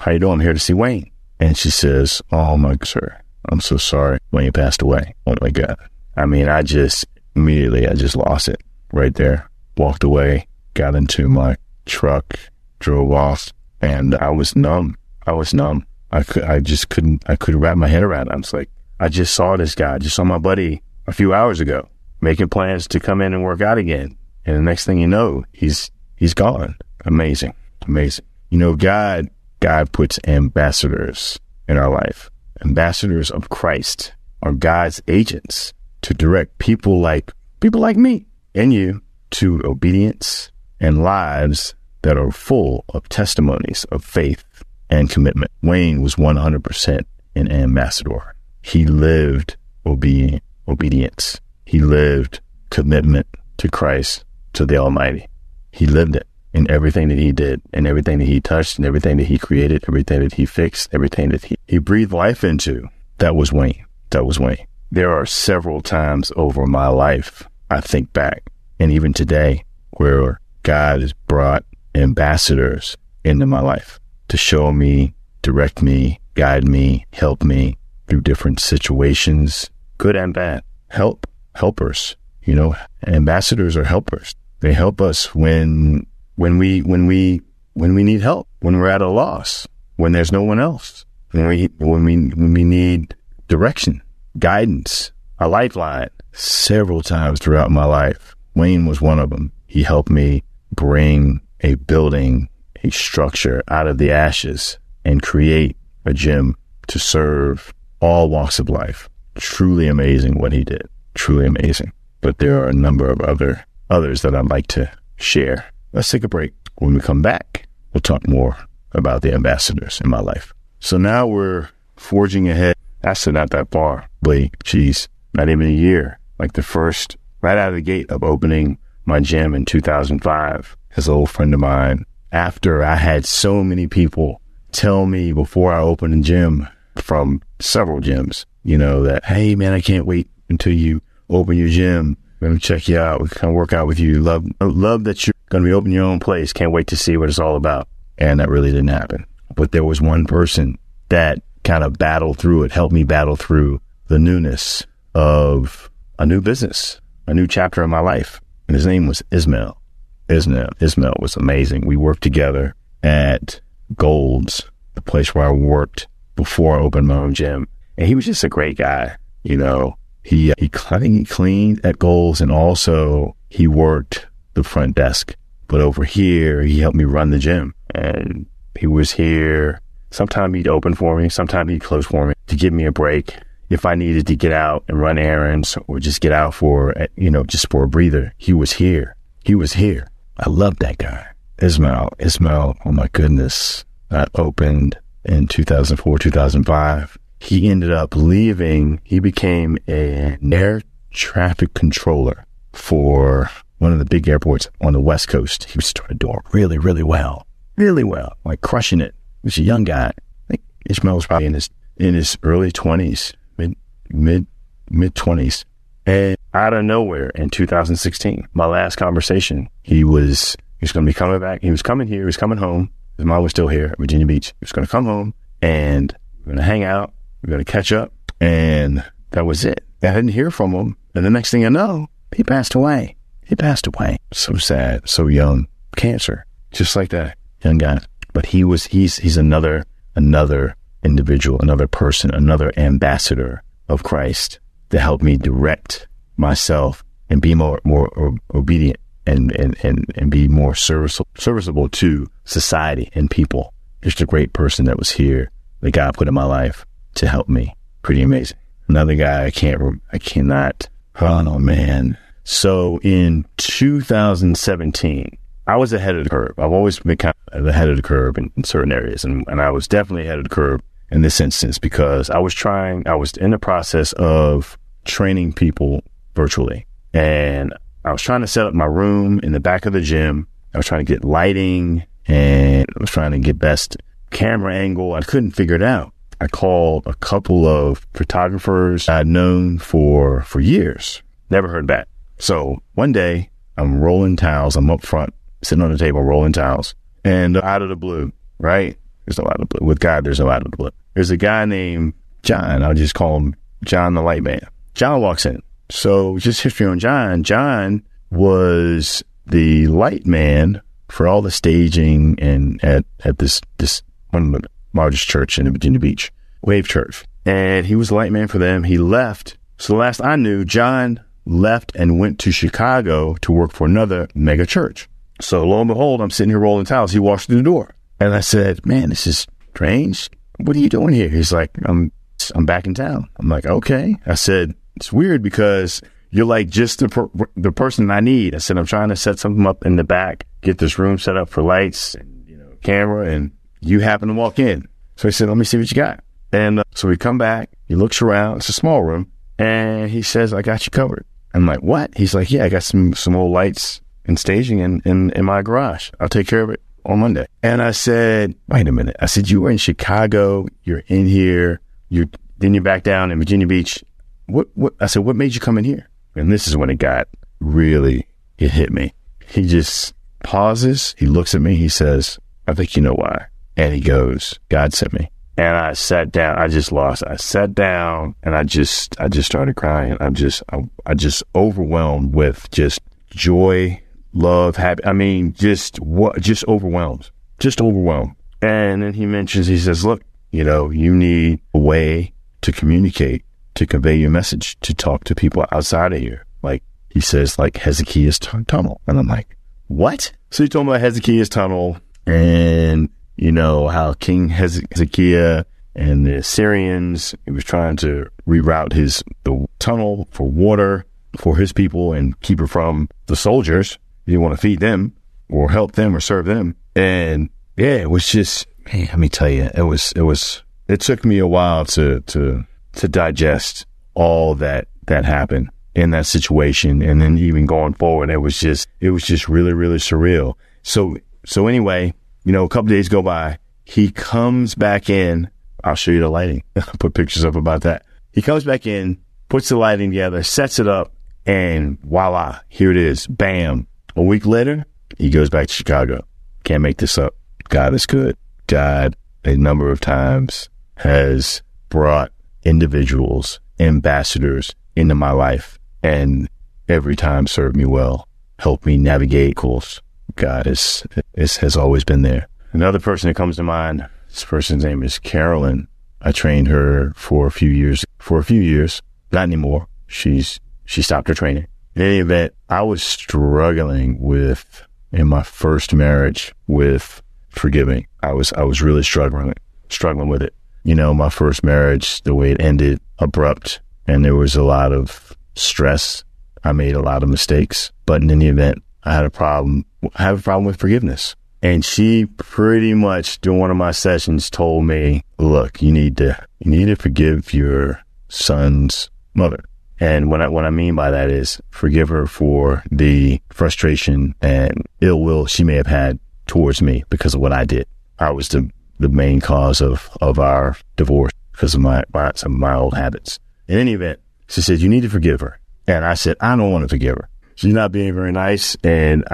how 0.00 0.12
you 0.12 0.18
doing? 0.18 0.34
I'm 0.34 0.40
here 0.40 0.52
to 0.52 0.58
see 0.58 0.72
Wayne. 0.72 1.10
And 1.40 1.56
she 1.56 1.70
says, 1.70 2.22
Oh 2.30 2.56
my, 2.56 2.76
sir, 2.82 3.20
I'm 3.50 3.60
so 3.60 3.76
sorry. 3.76 4.18
Wayne 4.30 4.52
passed 4.52 4.82
away. 4.82 5.14
Oh 5.26 5.34
my 5.40 5.50
God. 5.50 5.76
I 6.16 6.26
mean, 6.26 6.48
I 6.48 6.62
just 6.62 7.06
immediately, 7.34 7.86
I 7.86 7.94
just 7.94 8.16
lost 8.16 8.48
it 8.48 8.60
right 8.92 9.14
there. 9.14 9.48
Walked 9.76 10.04
away, 10.04 10.48
got 10.74 10.94
into 10.94 11.28
my 11.28 11.56
truck, 11.86 12.38
drove 12.80 13.12
off 13.12 13.52
and 13.80 14.14
I 14.16 14.30
was 14.30 14.56
numb. 14.56 14.96
I 15.26 15.32
was 15.32 15.54
numb. 15.54 15.86
I 16.10 16.22
could, 16.22 16.42
I 16.42 16.60
just 16.60 16.88
couldn't, 16.88 17.22
I 17.28 17.36
couldn't 17.36 17.60
wrap 17.60 17.76
my 17.76 17.88
head 17.88 18.02
around 18.02 18.28
it. 18.28 18.32
I 18.32 18.36
was 18.36 18.52
like, 18.52 18.70
I 18.98 19.08
just 19.08 19.34
saw 19.34 19.56
this 19.56 19.74
guy, 19.74 19.94
I 19.94 19.98
just 19.98 20.16
saw 20.16 20.24
my 20.24 20.38
buddy 20.38 20.82
a 21.06 21.12
few 21.12 21.32
hours 21.32 21.60
ago 21.60 21.88
making 22.20 22.48
plans 22.48 22.88
to 22.88 23.00
come 23.00 23.20
in 23.20 23.32
and 23.32 23.44
work 23.44 23.60
out 23.60 23.78
again. 23.78 24.16
And 24.44 24.56
the 24.56 24.62
next 24.62 24.84
thing 24.84 24.98
you 24.98 25.06
know, 25.06 25.44
he's, 25.52 25.90
he's 26.16 26.34
gone. 26.34 26.76
Amazing. 27.04 27.54
Amazing. 27.86 28.24
You 28.50 28.58
know, 28.58 28.74
God, 28.74 29.28
God 29.60 29.92
puts 29.92 30.18
ambassadors 30.26 31.38
in 31.68 31.76
our 31.76 31.90
life. 31.90 32.30
Ambassadors 32.64 33.30
of 33.30 33.48
Christ 33.48 34.12
are 34.42 34.52
God's 34.52 35.02
agents 35.08 35.72
to 36.02 36.14
direct 36.14 36.58
people 36.58 37.00
like, 37.00 37.32
people 37.60 37.80
like 37.80 37.96
me 37.96 38.26
and 38.54 38.72
you 38.72 39.02
to 39.30 39.60
obedience 39.64 40.50
and 40.80 41.02
lives 41.02 41.74
that 42.02 42.16
are 42.16 42.30
full 42.30 42.84
of 42.90 43.08
testimonies 43.08 43.84
of 43.90 44.04
faith 44.04 44.44
and 44.88 45.10
commitment. 45.10 45.50
Wayne 45.62 46.00
was 46.00 46.14
100% 46.14 47.04
an 47.34 47.50
ambassador. 47.50 48.34
He 48.62 48.84
lived 48.84 49.56
obedient, 49.84 50.42
obedience. 50.66 51.40
He 51.66 51.80
lived 51.80 52.40
commitment 52.70 53.26
to 53.58 53.68
Christ, 53.68 54.24
to 54.52 54.64
the 54.64 54.76
Almighty. 54.76 55.26
He 55.72 55.86
lived 55.86 56.16
it 56.16 56.27
in 56.52 56.70
everything 56.70 57.08
that 57.08 57.18
he 57.18 57.32
did, 57.32 57.60
and 57.72 57.86
everything 57.86 58.18
that 58.18 58.26
he 58.26 58.40
touched, 58.40 58.78
and 58.78 58.86
everything 58.86 59.16
that 59.18 59.26
he 59.26 59.38
created, 59.38 59.84
everything 59.88 60.20
that 60.20 60.34
he 60.34 60.46
fixed, 60.46 60.88
everything 60.92 61.28
that 61.30 61.44
he, 61.44 61.56
he 61.66 61.78
breathed 61.78 62.12
life 62.12 62.44
into. 62.44 62.88
That 63.18 63.36
was 63.36 63.52
Wayne. 63.52 63.84
That 64.10 64.24
was 64.24 64.38
Wayne. 64.38 64.66
There 64.90 65.12
are 65.12 65.26
several 65.26 65.82
times 65.82 66.32
over 66.36 66.66
my 66.66 66.88
life 66.88 67.46
I 67.70 67.80
think 67.80 68.12
back, 68.12 68.50
and 68.78 68.90
even 68.90 69.12
today, 69.12 69.64
where 69.92 70.40
God 70.62 71.02
has 71.02 71.12
brought 71.12 71.64
ambassadors 71.94 72.96
into 73.24 73.46
my 73.46 73.60
life 73.60 73.98
to 74.28 74.36
show 74.36 74.72
me, 74.72 75.14
direct 75.42 75.82
me, 75.82 76.20
guide 76.34 76.66
me, 76.66 77.06
help 77.12 77.42
me 77.42 77.76
through 78.06 78.22
different 78.22 78.60
situations, 78.60 79.70
good 79.98 80.16
and 80.16 80.32
bad. 80.32 80.62
Help, 80.88 81.26
helpers. 81.54 82.16
You 82.42 82.54
know, 82.54 82.76
ambassadors 83.06 83.76
are 83.76 83.84
helpers. 83.84 84.34
They 84.60 84.72
help 84.72 85.00
us 85.00 85.34
when, 85.34 86.06
when 86.38 86.56
we, 86.56 86.82
when 86.82 87.06
we, 87.06 87.42
when 87.74 87.96
we 87.96 88.04
need 88.04 88.20
help, 88.20 88.46
when 88.60 88.78
we're 88.78 88.88
at 88.88 89.02
a 89.02 89.10
loss, 89.10 89.66
when 89.96 90.12
there's 90.12 90.30
no 90.30 90.44
one 90.44 90.60
else, 90.60 91.04
when 91.32 91.48
we, 91.48 91.64
when 91.78 92.04
we, 92.04 92.14
when 92.16 92.54
we 92.54 92.62
need 92.62 93.16
direction, 93.48 94.00
guidance, 94.38 95.10
a 95.40 95.48
lifeline. 95.48 96.10
Several 96.32 97.02
times 97.02 97.40
throughout 97.40 97.72
my 97.72 97.84
life, 97.84 98.36
Wayne 98.54 98.86
was 98.86 99.00
one 99.00 99.18
of 99.18 99.30
them. 99.30 99.50
He 99.66 99.82
helped 99.82 100.10
me 100.10 100.44
bring 100.72 101.40
a 101.62 101.74
building, 101.74 102.48
a 102.84 102.90
structure 102.90 103.60
out 103.66 103.88
of 103.88 103.98
the 103.98 104.12
ashes 104.12 104.78
and 105.04 105.20
create 105.20 105.76
a 106.04 106.14
gym 106.14 106.56
to 106.86 107.00
serve 107.00 107.74
all 108.00 108.30
walks 108.30 108.60
of 108.60 108.68
life. 108.68 109.08
Truly 109.34 109.88
amazing 109.88 110.38
what 110.38 110.52
he 110.52 110.62
did. 110.62 110.88
Truly 111.14 111.46
amazing. 111.46 111.92
But 112.20 112.38
there 112.38 112.62
are 112.62 112.68
a 112.68 112.72
number 112.72 113.10
of 113.10 113.20
other 113.20 113.64
others 113.90 114.22
that 114.22 114.36
I'd 114.36 114.50
like 114.50 114.68
to 114.68 114.88
share. 115.16 115.72
Let's 115.92 116.10
take 116.10 116.24
a 116.24 116.28
break. 116.28 116.52
When 116.76 116.94
we 116.94 117.00
come 117.00 117.22
back, 117.22 117.66
we'll 117.92 118.00
talk 118.00 118.28
more 118.28 118.56
about 118.92 119.22
the 119.22 119.32
ambassadors 119.32 120.00
in 120.02 120.10
my 120.10 120.20
life. 120.20 120.52
So 120.80 120.98
now 120.98 121.26
we're 121.26 121.68
forging 121.96 122.48
ahead. 122.48 122.76
That's 123.00 123.26
not 123.26 123.50
that 123.50 123.70
far, 123.70 124.08
but 124.22 124.50
geez, 124.64 125.08
not 125.34 125.48
even 125.48 125.66
a 125.66 125.70
year. 125.70 126.18
Like 126.38 126.52
the 126.52 126.62
first, 126.62 127.16
right 127.40 127.58
out 127.58 127.70
of 127.70 127.74
the 127.74 127.80
gate 127.80 128.10
of 128.10 128.22
opening 128.22 128.78
my 129.04 129.20
gym 129.20 129.54
in 129.54 129.64
2005 129.64 130.76
as 130.96 131.08
an 131.08 131.14
old 131.14 131.30
friend 131.30 131.54
of 131.54 131.60
mine. 131.60 132.04
After 132.30 132.84
I 132.84 132.96
had 132.96 133.24
so 133.24 133.64
many 133.64 133.86
people 133.86 134.42
tell 134.72 135.06
me 135.06 135.32
before 135.32 135.72
I 135.72 135.80
opened 135.80 136.12
the 136.12 136.20
gym 136.20 136.68
from 136.96 137.42
several 137.58 138.00
gyms, 138.00 138.44
you 138.62 138.76
know, 138.76 139.02
that, 139.04 139.24
hey, 139.24 139.54
man, 139.54 139.72
I 139.72 139.80
can't 139.80 140.06
wait 140.06 140.28
until 140.50 140.74
you 140.74 141.00
open 141.30 141.56
your 141.56 141.68
gym. 141.68 142.18
Let 142.40 142.52
me 142.52 142.58
check 142.58 142.88
you 142.88 142.98
out. 142.98 143.22
We 143.22 143.28
can 143.28 143.54
work 143.54 143.72
out 143.72 143.86
with 143.86 143.98
you. 143.98 144.20
Love, 144.20 144.46
love 144.60 145.04
that 145.04 145.26
you're 145.26 145.34
going 145.48 145.64
to 145.64 145.68
be 145.68 145.72
opening 145.72 145.94
your 145.94 146.04
own 146.04 146.20
place. 146.20 146.52
Can't 146.52 146.72
wait 146.72 146.86
to 146.88 146.96
see 146.96 147.16
what 147.16 147.28
it's 147.28 147.38
all 147.38 147.56
about. 147.56 147.88
And 148.16 148.40
that 148.40 148.48
really 148.48 148.70
didn't 148.70 148.88
happen. 148.88 149.26
But 149.54 149.72
there 149.72 149.84
was 149.84 150.00
one 150.00 150.26
person 150.26 150.78
that 151.08 151.42
kind 151.64 151.84
of 151.84 151.98
battled 151.98 152.38
through 152.38 152.64
it, 152.64 152.72
helped 152.72 152.94
me 152.94 153.04
battle 153.04 153.36
through 153.36 153.80
the 154.08 154.18
newness 154.18 154.86
of 155.14 155.90
a 156.18 156.26
new 156.26 156.40
business, 156.40 157.00
a 157.26 157.34
new 157.34 157.46
chapter 157.46 157.82
in 157.82 157.90
my 157.90 158.00
life. 158.00 158.40
And 158.66 158.74
his 158.74 158.86
name 158.86 159.06
was 159.06 159.22
Ismail. 159.30 159.80
Ismail, 160.28 160.70
Ismail 160.80 161.14
was 161.20 161.36
amazing. 161.36 161.86
We 161.86 161.96
worked 161.96 162.22
together 162.22 162.74
at 163.02 163.60
Gold's, 163.94 164.70
the 164.94 165.02
place 165.02 165.34
where 165.34 165.46
I 165.46 165.50
worked 165.50 166.06
before 166.36 166.78
I 166.78 166.82
opened 166.82 167.08
my 167.08 167.16
own 167.16 167.34
gym. 167.34 167.68
And 167.96 168.06
he 168.06 168.14
was 168.14 168.26
just 168.26 168.44
a 168.44 168.48
great 168.48 168.76
guy. 168.76 169.16
You 169.42 169.56
know, 169.56 169.96
he, 170.22 170.52
uh, 170.52 170.54
he, 170.58 170.70
I 170.90 170.98
think 170.98 171.16
he 171.16 171.24
cleaned 171.24 171.84
at 171.84 171.98
Gold's 171.98 172.40
and 172.40 172.52
also 172.52 173.36
he 173.48 173.66
worked 173.66 174.26
the 174.54 174.64
front 174.64 174.96
desk. 174.96 175.34
But 175.68 175.80
over 175.80 176.04
here, 176.04 176.62
he 176.62 176.80
helped 176.80 176.96
me 176.96 177.04
run 177.04 177.30
the 177.30 177.38
gym 177.38 177.74
and 177.94 178.46
he 178.78 178.86
was 178.86 179.12
here. 179.12 179.80
Sometimes 180.10 180.54
he'd 180.56 180.68
open 180.68 180.94
for 180.94 181.16
me. 181.18 181.28
Sometimes 181.28 181.70
he'd 181.70 181.82
close 181.82 182.06
for 182.06 182.26
me 182.26 182.34
to 182.46 182.56
give 182.56 182.72
me 182.72 182.84
a 182.84 182.92
break 182.92 183.36
if 183.68 183.84
I 183.84 183.94
needed 183.94 184.26
to 184.28 184.36
get 184.36 184.52
out 184.52 184.84
and 184.88 184.98
run 184.98 185.18
errands 185.18 185.76
or 185.86 186.00
just 186.00 186.20
get 186.20 186.32
out 186.32 186.54
for, 186.54 186.94
you 187.16 187.30
know, 187.30 187.44
just 187.44 187.70
for 187.70 187.84
a 187.84 187.88
breather. 187.88 188.34
He 188.38 188.52
was 188.52 188.72
here. 188.72 189.14
He 189.44 189.54
was 189.54 189.74
here. 189.74 190.08
I 190.38 190.48
love 190.48 190.78
that 190.78 190.98
guy. 190.98 191.26
Ismail, 191.60 192.10
Ismail, 192.18 192.76
oh 192.84 192.92
my 192.92 193.08
goodness. 193.12 193.84
That 194.08 194.30
opened 194.34 194.98
in 195.24 195.48
2004, 195.48 196.18
2005. 196.18 197.18
He 197.40 197.68
ended 197.68 197.92
up 197.92 198.16
leaving. 198.16 199.00
He 199.04 199.18
became 199.18 199.76
an 199.86 200.52
air 200.52 200.82
traffic 201.10 201.74
controller 201.74 202.46
for 202.72 203.50
one 203.78 203.92
of 203.92 203.98
the 203.98 204.04
big 204.04 204.28
airports 204.28 204.68
on 204.80 204.92
the 204.92 205.00
West 205.00 205.28
Coast. 205.28 205.64
He 205.64 205.80
started 205.80 206.18
doing 206.18 206.38
really, 206.52 206.78
really 206.78 207.02
well. 207.02 207.46
Really 207.76 208.04
well. 208.04 208.36
Like 208.44 208.60
crushing 208.60 209.00
it. 209.00 209.14
He 209.42 209.46
was 209.46 209.58
a 209.58 209.62
young 209.62 209.84
guy. 209.84 210.08
I 210.08 210.48
think 210.48 210.62
Ismail 210.90 211.14
was 211.14 211.26
probably 211.26 211.46
in 211.46 211.54
his, 211.54 211.70
in 211.96 212.14
his 212.14 212.36
early 212.42 212.72
twenties, 212.72 213.32
mid, 213.56 213.76
mid, 214.10 214.46
mid 214.90 215.14
twenties. 215.14 215.64
And 216.06 216.36
out 216.54 216.72
of 216.72 216.84
nowhere 216.84 217.30
in 217.30 217.50
2016, 217.50 218.48
my 218.54 218.66
last 218.66 218.96
conversation, 218.96 219.68
he 219.82 220.04
was, 220.04 220.56
he 220.78 220.84
was 220.84 220.92
going 220.92 221.04
to 221.04 221.10
be 221.10 221.14
coming 221.14 221.38
back. 221.38 221.60
He 221.60 221.70
was 221.70 221.82
coming 221.82 222.08
here. 222.08 222.20
He 222.20 222.26
was 222.26 222.36
coming 222.36 222.58
home. 222.58 222.90
His 223.18 223.26
mom 223.26 223.42
was 223.42 223.50
still 223.50 223.68
here 223.68 223.94
Virginia 223.98 224.26
Beach. 224.26 224.48
He 224.48 224.62
was 224.62 224.72
going 224.72 224.86
to 224.86 224.90
come 224.90 225.04
home 225.04 225.34
and 225.60 226.16
we're 226.40 226.52
going 226.54 226.56
to 226.58 226.62
hang 226.62 226.84
out. 226.84 227.12
We're 227.42 227.50
going 227.50 227.64
to 227.64 227.70
catch 227.70 227.92
up. 227.92 228.12
And 228.40 229.04
that 229.32 229.44
was 229.44 229.64
it. 229.64 229.84
I 230.02 230.14
didn't 230.14 230.28
hear 230.28 230.50
from 230.50 230.72
him. 230.72 230.96
And 231.14 231.24
the 231.26 231.30
next 231.30 231.50
thing 231.50 231.66
I 231.66 231.68
know, 231.68 232.08
he 232.34 232.42
passed 232.42 232.74
away. 232.74 233.16
He 233.48 233.56
passed 233.56 233.86
away. 233.86 234.18
So 234.32 234.56
sad. 234.56 235.08
So 235.08 235.26
young. 235.26 235.68
Cancer. 235.96 236.44
Just 236.70 236.94
like 236.94 237.08
that 237.10 237.36
young 237.64 237.78
guy. 237.78 237.98
But 238.34 238.46
he 238.46 238.62
was, 238.62 238.86
he's, 238.86 239.16
he's 239.16 239.38
another, 239.38 239.86
another 240.14 240.76
individual, 241.02 241.58
another 241.60 241.88
person, 241.88 242.32
another 242.32 242.72
ambassador 242.76 243.62
of 243.88 244.02
Christ 244.02 244.60
to 244.90 245.00
help 245.00 245.22
me 245.22 245.38
direct 245.38 246.06
myself 246.36 247.02
and 247.30 247.40
be 247.40 247.54
more, 247.54 247.80
more 247.84 248.36
obedient 248.54 248.98
and, 249.26 249.50
and, 249.52 249.76
and, 249.82 250.04
and 250.14 250.30
be 250.30 250.46
more 250.46 250.74
serviceable, 250.74 251.28
serviceable 251.36 251.88
to 251.88 252.26
society 252.44 253.10
and 253.14 253.30
people. 253.30 253.72
just 254.02 254.20
a 254.20 254.26
great 254.26 254.52
person 254.52 254.84
that 254.84 254.98
was 254.98 255.10
here 255.10 255.50
that 255.80 255.92
God 255.92 256.14
put 256.14 256.28
in 256.28 256.34
my 256.34 256.44
life 256.44 256.84
to 257.14 257.26
help 257.26 257.48
me. 257.48 257.74
Pretty 258.02 258.22
amazing. 258.22 258.58
Another 258.88 259.14
guy 259.14 259.46
I 259.46 259.50
can't, 259.50 260.02
I 260.12 260.18
cannot, 260.18 260.88
oh 261.20 261.58
man. 261.58 262.18
So 262.50 262.98
in 263.02 263.44
2017, 263.58 265.38
I 265.66 265.76
was 265.76 265.92
ahead 265.92 266.16
of 266.16 266.24
the 266.24 266.30
curve. 266.30 266.54
I've 266.56 266.72
always 266.72 266.98
been 266.98 267.18
kind 267.18 267.34
of 267.48 267.66
ahead 267.66 267.90
of 267.90 267.96
the 267.96 268.02
curve 268.02 268.38
in, 268.38 268.50
in 268.56 268.64
certain 268.64 268.90
areas. 268.90 269.22
And, 269.22 269.44
and 269.48 269.60
I 269.60 269.70
was 269.70 269.86
definitely 269.86 270.22
ahead 270.22 270.38
of 270.38 270.44
the 270.44 270.54
curve 270.54 270.80
in 271.10 271.20
this 271.20 271.42
instance 271.42 271.78
because 271.78 272.30
I 272.30 272.38
was 272.38 272.54
trying, 272.54 273.06
I 273.06 273.16
was 273.16 273.32
in 273.32 273.50
the 273.50 273.58
process 273.58 274.14
of 274.14 274.78
training 275.04 275.52
people 275.52 276.02
virtually. 276.34 276.86
And 277.12 277.74
I 278.06 278.12
was 278.12 278.22
trying 278.22 278.40
to 278.40 278.46
set 278.46 278.64
up 278.64 278.72
my 278.72 278.86
room 278.86 279.40
in 279.40 279.52
the 279.52 279.60
back 279.60 279.84
of 279.84 279.92
the 279.92 280.00
gym. 280.00 280.48
I 280.72 280.78
was 280.78 280.86
trying 280.86 281.04
to 281.04 281.12
get 281.12 281.24
lighting 281.24 282.02
and 282.26 282.86
I 282.88 282.98
was 282.98 283.10
trying 283.10 283.32
to 283.32 283.38
get 283.40 283.58
best 283.58 283.98
camera 284.30 284.74
angle. 284.74 285.12
I 285.12 285.20
couldn't 285.20 285.50
figure 285.50 285.76
it 285.76 285.82
out. 285.82 286.14
I 286.40 286.46
called 286.46 287.06
a 287.06 287.14
couple 287.14 287.66
of 287.66 288.06
photographers 288.14 289.06
I'd 289.06 289.26
known 289.26 289.78
for, 289.78 290.40
for 290.44 290.60
years. 290.60 291.22
Never 291.50 291.68
heard 291.68 291.86
back. 291.86 292.08
So 292.38 292.82
one 292.94 293.12
day 293.12 293.50
I'm 293.76 294.00
rolling 294.00 294.36
towels. 294.36 294.76
I'm 294.76 294.90
up 294.90 295.02
front, 295.02 295.34
sitting 295.62 295.82
on 295.82 295.92
the 295.92 295.98
table, 295.98 296.22
rolling 296.22 296.52
towels 296.52 296.94
and 297.24 297.56
out 297.56 297.82
of 297.82 297.88
the 297.88 297.96
blue, 297.96 298.32
right? 298.58 298.96
There's 299.24 299.38
no 299.38 299.44
out 299.44 299.60
of 299.60 299.68
the 299.68 299.78
blue. 299.78 299.86
With 299.86 300.00
God, 300.00 300.24
there's 300.24 300.40
no 300.40 300.48
out 300.48 300.64
of 300.64 300.70
the 300.70 300.76
blue. 300.76 300.90
There's 301.14 301.30
a 301.30 301.36
guy 301.36 301.64
named 301.64 302.14
John. 302.42 302.82
I'll 302.82 302.94
just 302.94 303.14
call 303.14 303.36
him 303.36 303.56
John 303.84 304.14
the 304.14 304.22
Light 304.22 304.42
Man. 304.42 304.60
John 304.94 305.20
walks 305.20 305.44
in. 305.44 305.62
So 305.90 306.38
just 306.38 306.62
history 306.62 306.86
on 306.86 306.98
John. 306.98 307.42
John 307.42 308.02
was 308.30 309.22
the 309.46 309.86
light 309.88 310.26
man 310.26 310.80
for 311.08 311.26
all 311.26 311.42
the 311.42 311.50
staging 311.50 312.38
and 312.40 312.82
at, 312.84 313.04
at 313.24 313.38
this, 313.38 313.60
this 313.78 314.02
one 314.30 314.54
of 314.54 314.62
the 314.62 314.68
largest 314.92 315.26
church 315.26 315.58
in 315.58 315.70
Virginia 315.72 316.00
Beach, 316.00 316.32
Wave 316.62 316.88
Church. 316.88 317.24
And 317.44 317.86
he 317.86 317.94
was 317.94 318.08
the 318.08 318.14
light 318.14 318.32
man 318.32 318.48
for 318.48 318.58
them. 318.58 318.84
He 318.84 318.98
left. 318.98 319.56
So 319.78 319.92
the 319.92 319.98
last 319.98 320.22
I 320.22 320.36
knew, 320.36 320.64
John 320.64 321.20
left 321.48 321.92
and 321.94 322.18
went 322.18 322.38
to 322.40 322.52
Chicago 322.52 323.34
to 323.40 323.52
work 323.52 323.72
for 323.72 323.86
another 323.86 324.28
mega 324.34 324.66
church. 324.66 325.08
So 325.40 325.64
lo 325.64 325.80
and 325.80 325.88
behold, 325.88 326.20
I'm 326.20 326.30
sitting 326.30 326.50
here 326.50 326.58
rolling 326.58 326.84
towels. 326.84 327.12
He 327.12 327.18
walks 327.18 327.46
through 327.46 327.56
the 327.56 327.62
door 327.62 327.94
and 328.20 328.34
I 328.34 328.40
said, 328.40 328.84
man, 328.84 329.10
this 329.10 329.26
is 329.26 329.46
strange. 329.70 330.28
What 330.58 330.76
are 330.76 330.80
you 330.80 330.88
doing 330.88 331.14
here? 331.14 331.28
He's 331.28 331.52
like, 331.52 331.70
I'm, 331.84 332.12
I'm 332.54 332.66
back 332.66 332.86
in 332.86 332.94
town. 332.94 333.28
I'm 333.38 333.48
like, 333.48 333.66
okay. 333.66 334.16
I 334.26 334.34
said, 334.34 334.74
it's 334.96 335.12
weird 335.12 335.42
because 335.42 336.02
you're 336.30 336.46
like 336.46 336.68
just 336.68 336.98
the 336.98 337.08
per- 337.08 337.48
the 337.56 337.72
person 337.72 338.10
I 338.10 338.20
need. 338.20 338.54
I 338.54 338.58
said 338.58 338.76
I'm 338.76 338.86
trying 338.86 339.08
to 339.08 339.16
set 339.16 339.38
something 339.38 339.66
up 339.66 339.86
in 339.86 339.96
the 339.96 340.04
back, 340.04 340.46
get 340.60 340.78
this 340.78 340.98
room 340.98 341.18
set 341.18 341.36
up 341.36 341.48
for 341.48 341.62
lights 341.62 342.14
and 342.14 342.44
you 342.48 342.56
know 342.56 342.70
camera, 342.82 343.28
and 343.28 343.52
you 343.80 344.00
happen 344.00 344.28
to 344.28 344.34
walk 344.34 344.58
in. 344.58 344.88
So 345.16 345.28
I 345.28 345.30
said, 345.30 345.48
let 345.48 345.56
me 345.56 345.64
see 345.64 345.78
what 345.78 345.90
you 345.90 345.94
got. 345.94 346.22
And 346.52 346.80
uh, 346.80 346.84
so 346.94 347.08
we 347.08 347.16
come 347.16 347.38
back. 347.38 347.70
He 347.86 347.94
looks 347.94 348.20
around. 348.20 348.58
It's 348.58 348.68
a 348.68 348.72
small 348.72 349.02
room, 349.02 349.30
and 349.58 350.10
he 350.10 350.22
says, 350.22 350.52
I 350.52 350.62
got 350.62 350.84
you 350.84 350.90
covered. 350.90 351.24
I'm 351.54 351.66
like, 351.66 351.82
what? 351.82 352.16
He's 352.16 352.34
like, 352.34 352.50
yeah, 352.50 352.64
I 352.64 352.68
got 352.68 352.82
some 352.82 353.14
some 353.14 353.36
old 353.36 353.52
lights 353.52 354.00
and 354.26 354.38
staging 354.38 354.80
in 354.80 355.02
in, 355.04 355.30
in 355.30 355.44
my 355.44 355.62
garage. 355.62 356.10
I'll 356.20 356.28
take 356.28 356.46
care 356.46 356.62
of 356.62 356.70
it 356.70 356.82
on 357.04 357.20
Monday. 357.20 357.46
And 357.62 357.82
I 357.82 357.92
said, 357.92 358.54
wait 358.68 358.86
a 358.86 358.92
minute. 358.92 359.16
I 359.20 359.26
said, 359.26 359.50
you 359.50 359.62
were 359.62 359.70
in 359.70 359.78
Chicago. 359.78 360.66
You're 360.84 361.04
in 361.06 361.26
here. 361.26 361.80
You're, 362.10 362.26
then 362.58 362.74
you're 362.74 362.82
back 362.82 363.02
down 363.02 363.30
in 363.30 363.38
Virginia 363.38 363.66
Beach. 363.66 364.02
What? 364.46 364.68
What? 364.74 364.94
I 365.00 365.06
said, 365.06 365.24
what 365.24 365.36
made 365.36 365.54
you 365.54 365.60
come 365.60 365.78
in 365.78 365.84
here? 365.84 366.08
And 366.34 366.52
this 366.52 366.68
is 366.68 366.76
when 366.76 366.90
it 366.90 366.96
got 366.96 367.28
really, 367.60 368.28
it 368.58 368.70
hit 368.70 368.92
me. 368.92 369.14
He 369.46 369.66
just 369.66 370.14
pauses. 370.44 371.14
He 371.18 371.26
looks 371.26 371.54
at 371.54 371.62
me. 371.62 371.76
He 371.76 371.88
says, 371.88 372.38
I 372.66 372.74
think 372.74 372.94
you 372.96 373.02
know 373.02 373.14
why. 373.14 373.46
And 373.76 373.94
he 373.94 374.00
goes, 374.00 374.58
God 374.68 374.92
sent 374.92 375.12
me. 375.12 375.30
And 375.58 375.76
I 375.76 375.92
sat 375.94 376.30
down. 376.30 376.56
I 376.56 376.68
just 376.68 376.92
lost. 376.92 377.24
I 377.26 377.34
sat 377.34 377.74
down 377.74 378.36
and 378.44 378.54
I 378.54 378.62
just, 378.62 379.20
I 379.20 379.26
just 379.26 379.46
started 379.46 379.74
crying. 379.74 380.16
I'm 380.20 380.34
just, 380.34 380.62
I, 380.72 380.84
I 381.04 381.14
just 381.14 381.42
overwhelmed 381.52 382.32
with 382.32 382.70
just 382.70 383.00
joy, 383.30 384.00
love, 384.32 384.76
happy. 384.76 385.04
I 385.04 385.12
mean, 385.12 385.54
just 385.54 385.98
what, 385.98 386.40
just 386.40 386.64
overwhelmed, 386.68 387.32
just 387.58 387.80
overwhelmed. 387.80 388.36
And 388.62 389.02
then 389.02 389.14
he 389.14 389.26
mentions, 389.26 389.66
he 389.66 389.78
says, 389.78 390.04
look, 390.04 390.22
you 390.52 390.62
know, 390.62 390.90
you 390.90 391.12
need 391.12 391.60
a 391.74 391.78
way 391.78 392.32
to 392.60 392.70
communicate 392.70 393.44
to 393.74 393.84
convey 393.84 394.14
your 394.14 394.30
message, 394.30 394.78
to 394.80 394.94
talk 394.94 395.24
to 395.24 395.34
people 395.34 395.66
outside 395.72 396.12
of 396.12 396.20
here. 396.20 396.46
Like 396.62 396.84
he 397.10 397.20
says, 397.20 397.58
like 397.58 397.78
Hezekiah's 397.78 398.38
t- 398.38 398.64
tunnel. 398.68 399.00
And 399.08 399.18
I'm 399.18 399.26
like, 399.26 399.56
what? 399.88 400.32
So 400.52 400.62
he 400.62 400.68
told 400.68 400.86
me 400.86 400.92
about 400.92 401.00
Hezekiah's 401.00 401.48
tunnel 401.48 401.98
and, 402.26 403.08
you 403.38 403.52
know, 403.52 403.88
how 403.88 404.12
King 404.14 404.48
Hezekiah 404.48 405.64
and 405.94 406.26
the 406.26 406.36
Assyrians, 406.36 407.34
he 407.44 407.52
was 407.52 407.64
trying 407.64 407.96
to 407.98 408.28
reroute 408.46 408.92
his, 408.92 409.22
the 409.44 409.66
tunnel 409.78 410.28
for 410.30 410.48
water 410.48 411.06
for 411.36 411.56
his 411.56 411.72
people 411.72 412.12
and 412.12 412.38
keep 412.40 412.60
it 412.60 412.66
from 412.66 413.08
the 413.26 413.36
soldiers. 413.36 413.98
He 414.26 414.32
didn't 414.32 414.42
want 414.42 414.54
to 414.56 414.60
feed 414.60 414.80
them 414.80 415.14
or 415.48 415.70
help 415.70 415.92
them 415.92 416.14
or 416.14 416.20
serve 416.20 416.46
them. 416.46 416.76
And 416.96 417.48
yeah, 417.76 417.96
it 417.96 418.10
was 418.10 418.26
just, 418.26 418.66
man, 418.92 419.06
let 419.06 419.18
me 419.18 419.28
tell 419.28 419.48
you, 419.48 419.70
it 419.74 419.82
was, 419.82 420.12
it 420.12 420.22
was, 420.22 420.62
it 420.88 421.00
took 421.00 421.24
me 421.24 421.38
a 421.38 421.46
while 421.46 421.84
to, 421.86 422.20
to, 422.20 422.64
to 422.94 423.08
digest 423.08 423.86
all 424.14 424.56
that 424.56 424.88
that 425.06 425.24
happened 425.24 425.70
in 425.94 426.10
that 426.10 426.26
situation 426.26 427.02
and 427.02 427.22
then 427.22 427.38
even 427.38 427.66
going 427.66 427.94
forward 427.94 428.30
it 428.30 428.38
was 428.38 428.58
just 428.58 428.88
it 429.00 429.10
was 429.10 429.24
just 429.24 429.48
really 429.48 429.72
really 429.72 429.96
surreal 429.96 430.54
so 430.82 431.16
so 431.46 431.66
anyway 431.66 432.12
you 432.44 432.52
know 432.52 432.64
a 432.64 432.68
couple 432.68 432.88
days 432.88 433.08
go 433.08 433.22
by. 433.22 433.58
He 433.84 434.10
comes 434.10 434.74
back 434.74 435.08
in. 435.08 435.50
I'll 435.84 435.94
show 435.94 436.10
you 436.10 436.20
the 436.20 436.28
lighting. 436.28 436.62
Put 436.98 437.14
pictures 437.14 437.44
up 437.44 437.56
about 437.56 437.82
that. 437.82 438.04
He 438.32 438.42
comes 438.42 438.64
back 438.64 438.86
in 438.86 439.18
puts 439.48 439.70
the 439.70 439.76
lighting 439.76 440.10
together 440.10 440.42
sets 440.42 440.78
it 440.78 440.86
up 440.86 441.12
and 441.46 441.98
voila 442.00 442.60
here 442.68 442.90
it 442.90 442.96
is. 442.96 443.26
Bam. 443.26 443.86
A 444.16 444.22
week 444.22 444.46
later 444.46 444.84
he 445.16 445.30
goes 445.30 445.50
back 445.50 445.68
to 445.68 445.72
chicago. 445.72 446.24
Can't 446.64 446.82
make 446.82 446.98
this 446.98 447.18
up. 447.18 447.34
God 447.68 447.94
is 447.94 448.06
good. 448.06 448.36
God 448.66 449.16
a 449.44 449.56
number 449.56 449.90
of 449.90 450.00
times 450.00 450.68
has 450.96 451.62
brought 451.88 452.32
individuals, 452.64 453.60
ambassadors 453.80 454.74
into 454.96 455.14
my 455.14 455.30
life 455.30 455.78
and 456.02 456.48
every 456.88 457.16
time 457.16 457.46
served 457.46 457.76
me 457.76 457.86
well, 457.86 458.28
helped 458.58 458.84
me 458.84 458.98
navigate 458.98 459.56
course. 459.56 460.00
God 460.38 460.66
is, 460.66 461.04
is, 461.34 461.56
has 461.58 461.76
always 461.76 462.04
been 462.04 462.22
there. 462.22 462.48
Another 462.72 462.98
person 462.98 463.28
that 463.28 463.34
comes 463.34 463.56
to 463.56 463.62
mind, 463.62 464.08
this 464.28 464.44
person's 464.44 464.84
name 464.84 465.02
is 465.02 465.18
Carolyn. 465.18 465.88
I 466.20 466.32
trained 466.32 466.68
her 466.68 467.12
for 467.14 467.46
a 467.46 467.50
few 467.50 467.70
years, 467.70 468.04
for 468.18 468.38
a 468.38 468.44
few 468.44 468.60
years, 468.60 469.02
not 469.32 469.42
anymore. 469.42 469.86
She's, 470.06 470.58
she 470.84 471.02
stopped 471.02 471.28
her 471.28 471.34
training. 471.34 471.66
In 471.94 472.02
any 472.02 472.18
event, 472.18 472.54
I 472.68 472.82
was 472.82 473.02
struggling 473.02 474.18
with, 474.20 474.86
in 475.12 475.28
my 475.28 475.42
first 475.42 475.92
marriage, 475.92 476.54
with 476.66 477.22
forgiving. 477.48 478.06
I 478.22 478.32
was, 478.32 478.52
I 478.52 478.64
was 478.64 478.82
really 478.82 479.02
struggling, 479.02 479.54
struggling 479.88 480.28
with 480.28 480.42
it 480.42 480.54
you 480.88 480.94
know, 480.94 481.12
my 481.12 481.28
first 481.28 481.62
marriage, 481.62 482.22
the 482.22 482.34
way 482.34 482.52
it 482.52 482.62
ended, 482.62 482.98
abrupt, 483.18 483.80
and 484.06 484.24
there 484.24 484.34
was 484.34 484.56
a 484.56 484.62
lot 484.62 484.90
of 484.90 485.36
stress. 485.54 486.24
I 486.64 486.72
made 486.72 486.94
a 486.94 487.02
lot 487.02 487.22
of 487.22 487.28
mistakes, 487.28 487.92
but 488.06 488.22
in 488.22 488.30
any 488.30 488.48
event, 488.48 488.82
I 489.04 489.12
had 489.12 489.26
a 489.26 489.30
problem. 489.30 489.84
Have 490.14 490.40
a 490.40 490.42
problem 490.42 490.64
with 490.64 490.78
forgiveness. 490.78 491.34
And 491.60 491.84
she 491.84 492.26
pretty 492.26 492.94
much 492.94 493.40
during 493.40 493.58
one 493.58 493.70
of 493.70 493.76
my 493.76 493.90
sessions 493.90 494.48
told 494.48 494.84
me, 494.84 495.24
look, 495.38 495.82
you 495.82 495.90
need 495.90 496.16
to, 496.18 496.40
you 496.60 496.70
need 496.70 496.86
to 496.86 496.96
forgive 496.96 497.52
your 497.52 498.00
son's 498.28 499.10
mother. 499.34 499.64
And 499.98 500.30
what 500.30 500.40
I, 500.40 500.48
what 500.48 500.64
I 500.64 500.70
mean 500.70 500.94
by 500.94 501.10
that 501.10 501.30
is 501.30 501.60
forgive 501.70 502.08
her 502.10 502.26
for 502.26 502.84
the 502.92 503.40
frustration 503.50 504.36
and 504.40 504.86
ill 505.00 505.20
will 505.20 505.46
she 505.46 505.64
may 505.64 505.74
have 505.74 505.88
had 505.88 506.20
towards 506.46 506.80
me 506.80 507.02
because 507.10 507.34
of 507.34 507.40
what 507.40 507.52
I 507.52 507.64
did. 507.64 507.88
I 508.20 508.30
was 508.30 508.48
the 508.48 508.70
the 508.98 509.08
main 509.08 509.40
cause 509.40 509.80
of, 509.80 510.10
of 510.20 510.38
our 510.38 510.76
divorce 510.96 511.32
because 511.52 511.74
of 511.74 511.80
my, 511.80 512.02
my, 512.12 512.32
some 512.34 512.54
of 512.54 512.58
my 512.58 512.74
old 512.74 512.94
habits. 512.94 513.38
In 513.66 513.78
any 513.78 513.94
event, 513.94 514.20
she 514.48 514.60
said, 514.60 514.80
you 514.80 514.88
need 514.88 515.02
to 515.02 515.08
forgive 515.08 515.40
her. 515.40 515.58
And 515.86 516.04
I 516.04 516.14
said, 516.14 516.36
I 516.40 516.56
don't 516.56 516.72
want 516.72 516.82
to 516.82 516.88
forgive 516.88 517.16
her. 517.16 517.28
She's 517.54 517.72
not 517.72 517.92
being 517.92 518.14
very 518.14 518.32
nice 518.32 518.76
and 518.82 519.24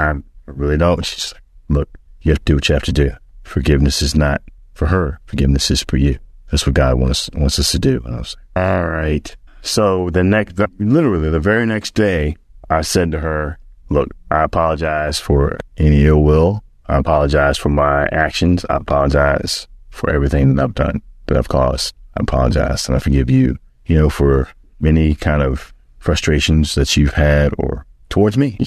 I 0.46 0.52
really 0.52 0.76
don't. 0.76 1.04
She's 1.04 1.32
like, 1.32 1.42
look, 1.68 1.98
you 2.22 2.32
have 2.32 2.38
to 2.38 2.44
do 2.44 2.54
what 2.54 2.68
you 2.68 2.74
have 2.74 2.84
to 2.84 2.92
do. 2.92 3.10
Forgiveness 3.42 4.02
is 4.02 4.14
not 4.14 4.42
for 4.74 4.86
her. 4.86 5.20
Forgiveness 5.26 5.70
is 5.70 5.82
for 5.82 5.96
you. 5.96 6.18
That's 6.50 6.66
what 6.66 6.74
God 6.74 6.98
wants, 6.98 7.30
wants 7.34 7.58
us 7.58 7.72
to 7.72 7.78
do. 7.78 8.00
And 8.04 8.14
I 8.14 8.18
was 8.18 8.36
like, 8.54 8.64
all 8.64 8.86
right. 8.86 9.36
So 9.62 10.10
the 10.10 10.22
next, 10.22 10.58
literally 10.78 11.30
the 11.30 11.40
very 11.40 11.66
next 11.66 11.94
day, 11.94 12.36
I 12.70 12.82
said 12.82 13.12
to 13.12 13.20
her, 13.20 13.58
look, 13.88 14.08
I 14.30 14.42
apologize 14.42 15.18
for 15.18 15.58
any 15.76 16.04
ill 16.06 16.22
will 16.22 16.64
I 16.86 16.98
apologize 16.98 17.56
for 17.56 17.70
my 17.70 18.06
actions. 18.12 18.64
I 18.68 18.76
apologize 18.76 19.66
for 19.90 20.10
everything 20.10 20.54
that 20.54 20.62
I've 20.62 20.74
done, 20.74 21.02
that 21.26 21.38
I've 21.38 21.48
caused. 21.48 21.94
I 22.16 22.20
apologize 22.22 22.86
and 22.88 22.96
I 22.96 22.98
forgive 22.98 23.30
you, 23.30 23.56
you 23.86 23.96
know, 23.96 24.10
for 24.10 24.48
many 24.80 25.14
kind 25.14 25.42
of 25.42 25.72
frustrations 25.98 26.74
that 26.74 26.96
you've 26.96 27.14
had 27.14 27.54
or 27.58 27.86
towards 28.10 28.36
me. 28.36 28.58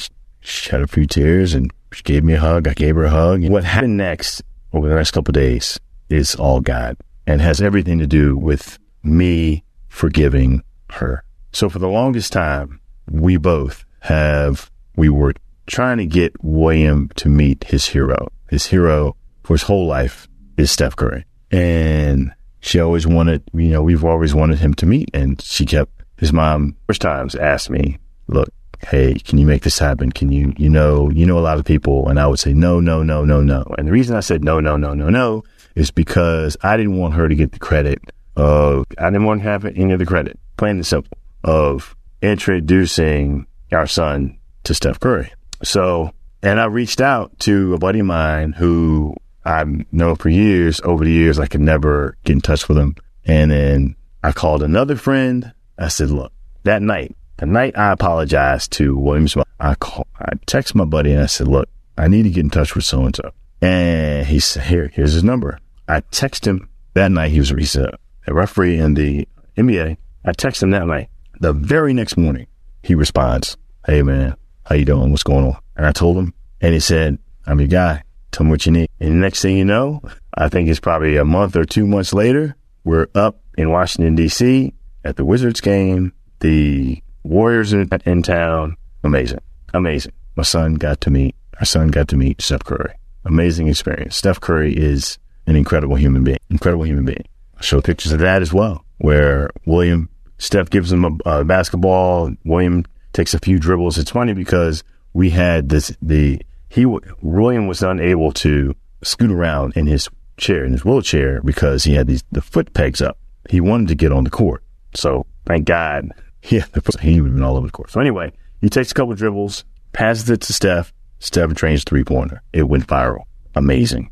She 0.47 0.69
shed 0.69 0.81
a 0.81 0.87
few 0.87 1.05
tears 1.05 1.53
and 1.53 1.73
she 1.91 2.03
gave 2.03 2.23
me 2.23 2.33
a 2.33 2.39
hug. 2.39 2.69
I 2.69 2.73
gave 2.73 2.95
her 2.95 3.03
a 3.03 3.09
hug. 3.09 3.43
What 3.49 3.65
happened 3.65 3.97
next 3.97 4.41
over 4.71 4.87
the 4.87 4.95
next 4.95 5.11
couple 5.11 5.33
days 5.33 5.77
is 6.09 6.35
all 6.35 6.61
God 6.61 6.95
and 7.25 7.41
has 7.41 7.61
everything 7.61 7.99
to 7.99 8.07
do 8.07 8.37
with 8.37 8.79
me 9.03 9.65
forgiving 9.89 10.63
her. 10.91 11.25
So 11.51 11.67
for 11.67 11.79
the 11.79 11.89
longest 11.89 12.31
time, 12.31 12.79
we 13.11 13.35
both 13.35 13.83
have, 13.99 14.71
we 14.95 15.09
were 15.09 15.33
trying 15.65 15.97
to 15.97 16.05
get 16.05 16.31
William 16.41 17.09
to 17.17 17.27
meet 17.27 17.65
his 17.65 17.87
hero. 17.87 18.29
His 18.49 18.67
hero 18.67 19.17
for 19.43 19.53
his 19.53 19.63
whole 19.63 19.85
life 19.85 20.29
is 20.55 20.71
Steph 20.71 20.95
Curry. 20.95 21.25
And 21.51 22.31
she 22.61 22.79
always 22.79 23.05
wanted, 23.05 23.43
you 23.53 23.71
know, 23.71 23.81
we've 23.83 24.05
always 24.05 24.33
wanted 24.33 24.59
him 24.59 24.73
to 24.75 24.85
meet. 24.85 25.09
And 25.13 25.41
she 25.41 25.65
kept, 25.65 25.91
his 26.15 26.31
mom, 26.31 26.77
first 26.87 27.01
times 27.01 27.35
asked 27.35 27.69
me, 27.69 27.97
look, 28.27 28.47
hey, 28.85 29.15
can 29.15 29.37
you 29.37 29.45
make 29.45 29.63
this 29.63 29.79
happen? 29.79 30.11
Can 30.11 30.31
you, 30.31 30.53
you 30.57 30.69
know, 30.69 31.09
you 31.09 31.25
know 31.25 31.37
a 31.37 31.41
lot 31.41 31.57
of 31.57 31.65
people. 31.65 32.07
And 32.09 32.19
I 32.19 32.27
would 32.27 32.39
say, 32.39 32.53
no, 32.53 32.79
no, 32.79 33.03
no, 33.03 33.23
no, 33.23 33.41
no. 33.41 33.63
And 33.77 33.87
the 33.87 33.91
reason 33.91 34.15
I 34.15 34.21
said 34.21 34.43
no, 34.43 34.59
no, 34.59 34.77
no, 34.77 34.93
no, 34.93 35.09
no 35.09 35.43
is 35.75 35.91
because 35.91 36.57
I 36.61 36.77
didn't 36.77 36.97
want 36.97 37.13
her 37.15 37.27
to 37.27 37.35
get 37.35 37.51
the 37.51 37.59
credit 37.59 38.01
of, 38.35 38.85
I 38.97 39.05
didn't 39.05 39.25
want 39.25 39.41
to 39.41 39.49
have 39.49 39.65
any 39.65 39.91
of 39.93 39.99
the 39.99 40.05
credit, 40.05 40.39
plain 40.57 40.77
and 40.77 40.85
simple, 40.85 41.17
of 41.43 41.95
introducing 42.21 43.45
our 43.71 43.87
son 43.87 44.37
to 44.63 44.73
Steph 44.73 44.99
Curry. 44.99 45.31
So, 45.63 46.11
and 46.41 46.59
I 46.59 46.65
reached 46.65 47.01
out 47.01 47.37
to 47.39 47.73
a 47.73 47.77
buddy 47.77 47.99
of 47.99 48.05
mine 48.05 48.53
who 48.53 49.15
I've 49.43 49.91
known 49.91 50.15
for 50.15 50.29
years. 50.29 50.79
Over 50.83 51.03
the 51.03 51.11
years, 51.11 51.39
I 51.39 51.47
could 51.47 51.61
never 51.61 52.17
get 52.23 52.33
in 52.33 52.41
touch 52.41 52.67
with 52.67 52.77
him. 52.77 52.95
And 53.25 53.51
then 53.51 53.95
I 54.23 54.31
called 54.31 54.63
another 54.63 54.95
friend. 54.95 55.53
I 55.77 55.87
said, 55.89 56.11
look, 56.11 56.31
that 56.63 56.81
night, 56.81 57.15
the 57.37 57.45
night 57.45 57.77
I 57.77 57.91
apologized 57.91 58.71
to 58.73 58.97
Williams, 58.97 59.35
I 59.59 59.75
call, 59.75 60.07
I 60.19 60.33
text 60.45 60.75
my 60.75 60.85
buddy 60.85 61.11
and 61.11 61.21
I 61.21 61.27
said, 61.27 61.47
look, 61.47 61.69
I 61.97 62.07
need 62.07 62.23
to 62.23 62.29
get 62.29 62.43
in 62.43 62.49
touch 62.49 62.75
with 62.75 62.85
so 62.85 63.05
and 63.05 63.15
so. 63.15 63.31
And 63.61 64.27
he 64.27 64.39
said, 64.39 64.63
here, 64.63 64.91
here's 64.93 65.13
his 65.13 65.23
number. 65.23 65.59
I 65.87 66.01
text 66.11 66.45
him 66.45 66.69
that 66.93 67.11
night. 67.11 67.31
He 67.31 67.39
was 67.39 67.51
a 67.51 67.97
referee 68.27 68.79
in 68.79 68.93
the 68.95 69.27
NBA. 69.55 69.97
I 70.25 70.31
text 70.33 70.61
him 70.61 70.71
that 70.71 70.85
night. 70.85 71.09
The 71.39 71.53
very 71.53 71.93
next 71.93 72.17
morning, 72.17 72.47
he 72.83 72.95
responds, 72.95 73.57
Hey 73.85 74.01
man, 74.01 74.35
how 74.65 74.75
you 74.75 74.85
doing? 74.85 75.11
What's 75.11 75.23
going 75.23 75.45
on? 75.45 75.57
And 75.75 75.85
I 75.85 75.91
told 75.91 76.17
him, 76.17 76.33
and 76.59 76.73
he 76.73 76.79
said, 76.79 77.19
I'm 77.45 77.59
your 77.59 77.69
guy. 77.69 78.03
Tell 78.31 78.45
me 78.45 78.51
what 78.51 78.65
you 78.65 78.71
need. 78.71 78.89
And 78.99 79.11
the 79.11 79.15
next 79.15 79.41
thing 79.41 79.57
you 79.57 79.65
know, 79.65 80.01
I 80.33 80.49
think 80.49 80.67
it's 80.67 80.79
probably 80.79 81.15
a 81.15 81.23
month 81.23 81.55
or 81.55 81.65
two 81.65 81.87
months 81.87 82.13
later, 82.13 82.55
we're 82.83 83.07
up 83.15 83.39
in 83.57 83.69
Washington 83.71 84.15
D.C. 84.15 84.73
at 85.03 85.15
the 85.15 85.25
Wizards 85.25 85.61
game. 85.61 86.13
The 86.39 87.01
Warriors 87.27 87.73
in, 87.73 87.89
in 88.05 88.23
town. 88.23 88.77
Amazing, 89.03 89.41
amazing. 89.73 90.13
My 90.35 90.43
son 90.43 90.75
got 90.75 91.01
to 91.01 91.09
meet. 91.09 91.35
Our 91.59 91.65
son 91.65 91.89
got 91.89 92.07
to 92.09 92.17
meet 92.17 92.41
Steph 92.41 92.63
Curry. 92.63 92.93
Amazing 93.25 93.67
experience. 93.67 94.15
Steph 94.15 94.39
Curry 94.39 94.75
is 94.75 95.17
an 95.45 95.55
incredible 95.55 95.95
human 95.95 96.23
being. 96.23 96.37
Incredible 96.49 96.85
human 96.85 97.05
being. 97.05 97.25
I 97.57 97.61
show 97.61 97.81
pictures 97.81 98.11
of 98.11 98.19
that 98.19 98.41
as 98.41 98.53
well, 98.53 98.85
where 98.99 99.49
William 99.65 100.09
Steph 100.37 100.69
gives 100.69 100.91
him 100.91 101.03
a, 101.03 101.39
a 101.39 101.43
basketball. 101.43 102.31
William 102.45 102.85
takes 103.13 103.33
a 103.33 103.39
few 103.39 103.59
dribbles. 103.59 103.97
It's 103.97 104.11
funny 104.11 104.33
because 104.33 104.83
we 105.13 105.31
had 105.31 105.69
this, 105.69 105.91
the, 106.01 106.41
he, 106.69 106.85
William 106.85 107.67
was 107.67 107.81
unable 107.81 108.31
to 108.33 108.75
scoot 109.03 109.31
around 109.31 109.75
in 109.75 109.87
his 109.87 110.09
chair, 110.37 110.63
in 110.63 110.71
his 110.71 110.85
wheelchair 110.85 111.41
because 111.41 111.83
he 111.83 111.95
had 111.95 112.07
these, 112.07 112.23
the 112.31 112.41
foot 112.41 112.73
pegs 112.73 113.01
up. 113.01 113.17
He 113.49 113.59
wanted 113.59 113.87
to 113.87 113.95
get 113.95 114.11
on 114.11 114.23
the 114.23 114.29
court. 114.29 114.63
So 114.93 115.25
thank 115.45 115.65
God. 115.65 116.11
Yeah, 116.49 116.65
he 117.01 117.15
have 117.15 117.23
been 117.25 117.43
all 117.43 117.57
over 117.57 117.67
the 117.67 117.71
court. 117.71 117.91
So 117.91 117.99
anyway, 117.99 118.31
he 118.61 118.69
takes 118.69 118.91
a 118.91 118.93
couple 118.93 119.13
dribbles, 119.15 119.65
passes 119.91 120.29
it 120.29 120.41
to 120.41 120.53
Steph. 120.53 120.93
Steph 121.19 121.53
trains 121.55 121.83
three 121.83 122.03
pointer. 122.03 122.41
It 122.53 122.63
went 122.63 122.87
viral. 122.87 123.23
Amazing. 123.55 124.11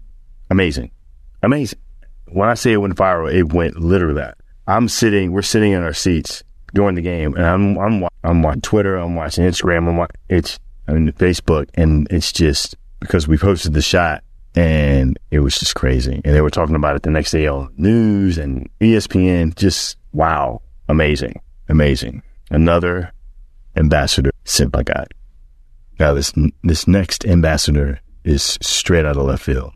Amazing. 0.50 0.91
Amazing. 1.44 1.79
When 2.29 2.50
I 2.50 2.55
say 2.55 2.74
it 2.74 2.77
went 2.77 2.96
viral, 2.96 3.32
it 3.32 3.53
went 3.53 3.79
literally 3.79 4.15
that. 4.15 4.38
I'm 4.67 4.89
sitting, 4.89 5.31
we're 5.31 5.44
sitting 5.44 5.72
in 5.74 5.83
our 5.83 5.94
seats 5.94 6.44
during 6.74 6.96
the 6.96 7.01
game, 7.01 7.35
and 7.35 7.46
I'm 7.46 7.77
I'm 7.77 8.07
I'm 8.24 8.42
watching 8.42 8.61
Twitter, 8.61 8.98
I'm 8.98 9.16
watching 9.16 9.46
Instagram, 9.46 9.88
I'm 9.88 9.98
watching, 9.98 10.16
it's 10.29 10.59
I 10.88 10.94
mean 10.94 11.11
Facebook, 11.14 11.70
and 11.75 12.07
it's 12.11 12.31
just 12.31 12.75
because 13.00 13.27
we 13.27 13.38
posted 13.38 13.74
the 13.74 13.81
shot, 13.81 14.24
and 14.55 15.18
it 15.29 15.40
was 15.40 15.57
just 15.57 15.75
crazy, 15.75 16.22
and 16.25 16.35
they 16.35 16.42
were 16.42 16.50
talking 16.50 16.75
about 16.75 16.96
it 16.96 17.03
the 17.03 17.11
next 17.11 17.31
day 17.31 17.46
on 17.48 17.72
news 17.77 18.38
and 18.38 18.70
ESPN. 18.81 19.55
Just 19.55 19.98
wow, 20.14 20.61
amazing, 20.90 21.40
amazing. 21.68 22.24
Another 22.50 23.12
ambassador 23.75 24.32
sent 24.44 24.72
by 24.72 24.84
God. 24.84 25.08
Now 26.00 26.14
this 26.14 26.34
this 26.64 26.88
next 26.88 27.25
ambassador 27.25 28.01
is 28.24 28.58
straight 28.62 29.06
out 29.06 29.18
of 29.18 29.25
left 29.25 29.44
field. 29.44 29.74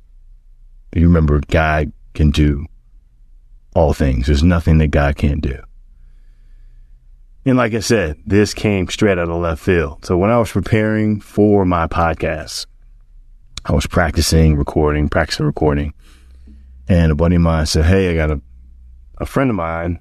You 0.94 1.08
remember, 1.08 1.42
God 1.48 1.92
can 2.14 2.32
do 2.32 2.66
all 3.76 3.94
things. 3.94 4.26
There's 4.26 4.44
nothing 4.44 4.80
that 4.80 4.88
God 4.88 5.16
can't 5.16 5.42
do. 5.42 5.62
And 7.46 7.58
like 7.58 7.74
I 7.74 7.80
said, 7.80 8.18
this 8.26 8.54
came 8.54 8.88
straight 8.90 9.18
out 9.18 9.30
of 9.30 9.38
left 9.38 9.62
field. 9.62 10.06
So 10.06 10.18
when 10.18 10.30
I 10.30 10.38
was 10.38 10.52
preparing 10.52 11.20
for 11.22 11.64
my 11.66 11.88
podcast, 11.88 12.66
I 13.66 13.74
was 13.74 13.88
practicing 13.88 14.56
recording, 14.56 15.10
practicing 15.10 15.46
recording, 15.46 15.94
and 16.88 17.12
a 17.12 17.16
buddy 17.16 17.36
of 17.36 17.42
mine 17.42 17.66
said, 17.66 17.86
"Hey, 17.86 18.10
I 18.10 18.16
got 18.16 18.32
a 18.32 18.42
a 19.20 19.26
friend 19.26 19.50
of 19.50 19.56
mine 19.56 20.00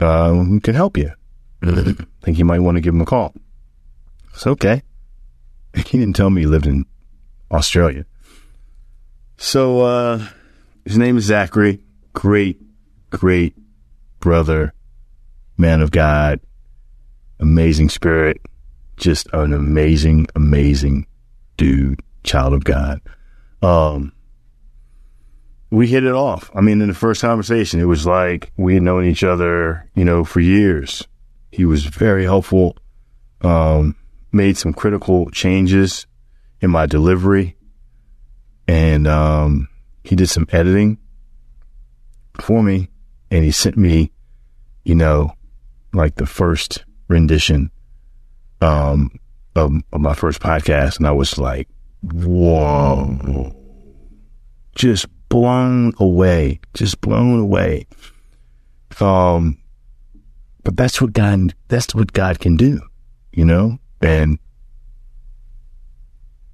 uh, 0.00 0.32
who 0.32 0.60
can 0.60 0.74
help 0.74 0.96
you. 0.96 1.12
I 1.62 1.94
think 2.22 2.38
you 2.38 2.44
might 2.44 2.60
want 2.60 2.76
to 2.76 2.80
give 2.80 2.94
him 2.94 3.00
a 3.00 3.06
call." 3.06 3.34
It's 4.34 4.46
okay. 4.46 4.82
He 5.76 5.98
didn't 5.98 6.16
tell 6.16 6.30
me 6.30 6.42
he 6.42 6.46
lived 6.46 6.66
in 6.66 6.86
Australia. 7.50 8.06
So 9.36 9.82
uh, 9.82 10.26
his 10.86 10.96
name 10.96 11.18
is 11.18 11.24
Zachary. 11.24 11.80
Great, 12.14 12.58
great 13.10 13.54
brother, 14.20 14.72
man 15.58 15.82
of 15.82 15.90
God, 15.90 16.40
amazing 17.38 17.90
spirit, 17.90 18.40
just 18.96 19.28
an 19.32 19.52
amazing, 19.52 20.26
amazing 20.34 21.06
dude, 21.56 22.00
child 22.24 22.54
of 22.54 22.64
God. 22.64 23.00
Um, 23.62 24.12
we 25.70 25.86
hit 25.86 26.04
it 26.04 26.14
off. 26.14 26.50
I 26.54 26.60
mean, 26.60 26.80
in 26.80 26.88
the 26.88 26.94
first 26.94 27.20
conversation, 27.20 27.80
it 27.80 27.84
was 27.84 28.06
like 28.06 28.52
we 28.56 28.74
had 28.74 28.82
known 28.82 29.04
each 29.04 29.24
other, 29.24 29.88
you 29.94 30.04
know, 30.04 30.24
for 30.24 30.40
years. 30.40 31.06
He 31.50 31.64
was 31.64 31.84
very 31.84 32.24
helpful. 32.24 32.76
Um, 33.40 33.96
made 34.32 34.56
some 34.56 34.72
critical 34.72 35.30
changes 35.30 36.06
in 36.60 36.70
my 36.70 36.86
delivery, 36.86 37.56
and 38.66 39.06
um, 39.06 39.68
he 40.04 40.16
did 40.16 40.28
some 40.28 40.46
editing 40.52 40.98
for 42.40 42.62
me, 42.62 42.88
and 43.30 43.44
he 43.44 43.50
sent 43.50 43.76
me, 43.76 44.12
you 44.84 44.94
know, 44.94 45.32
like 45.92 46.14
the 46.16 46.26
first 46.26 46.84
rendition 47.08 47.70
um, 48.60 49.10
of, 49.54 49.72
of 49.92 50.00
my 50.00 50.14
first 50.14 50.40
podcast, 50.40 50.98
and 50.98 51.06
I 51.06 51.12
was 51.12 51.38
like, 51.38 51.68
whoa, 52.02 53.54
just 54.74 55.06
blown 55.36 55.92
away, 55.98 56.58
just 56.72 56.98
blown 57.02 57.38
away. 57.38 57.86
Um, 59.00 59.58
but 60.64 60.78
that's 60.78 60.98
what 60.98 61.12
God, 61.12 61.54
that's 61.68 61.94
what 61.94 62.14
God 62.14 62.40
can 62.40 62.56
do, 62.56 62.80
you 63.34 63.44
know? 63.44 63.78
And 64.00 64.38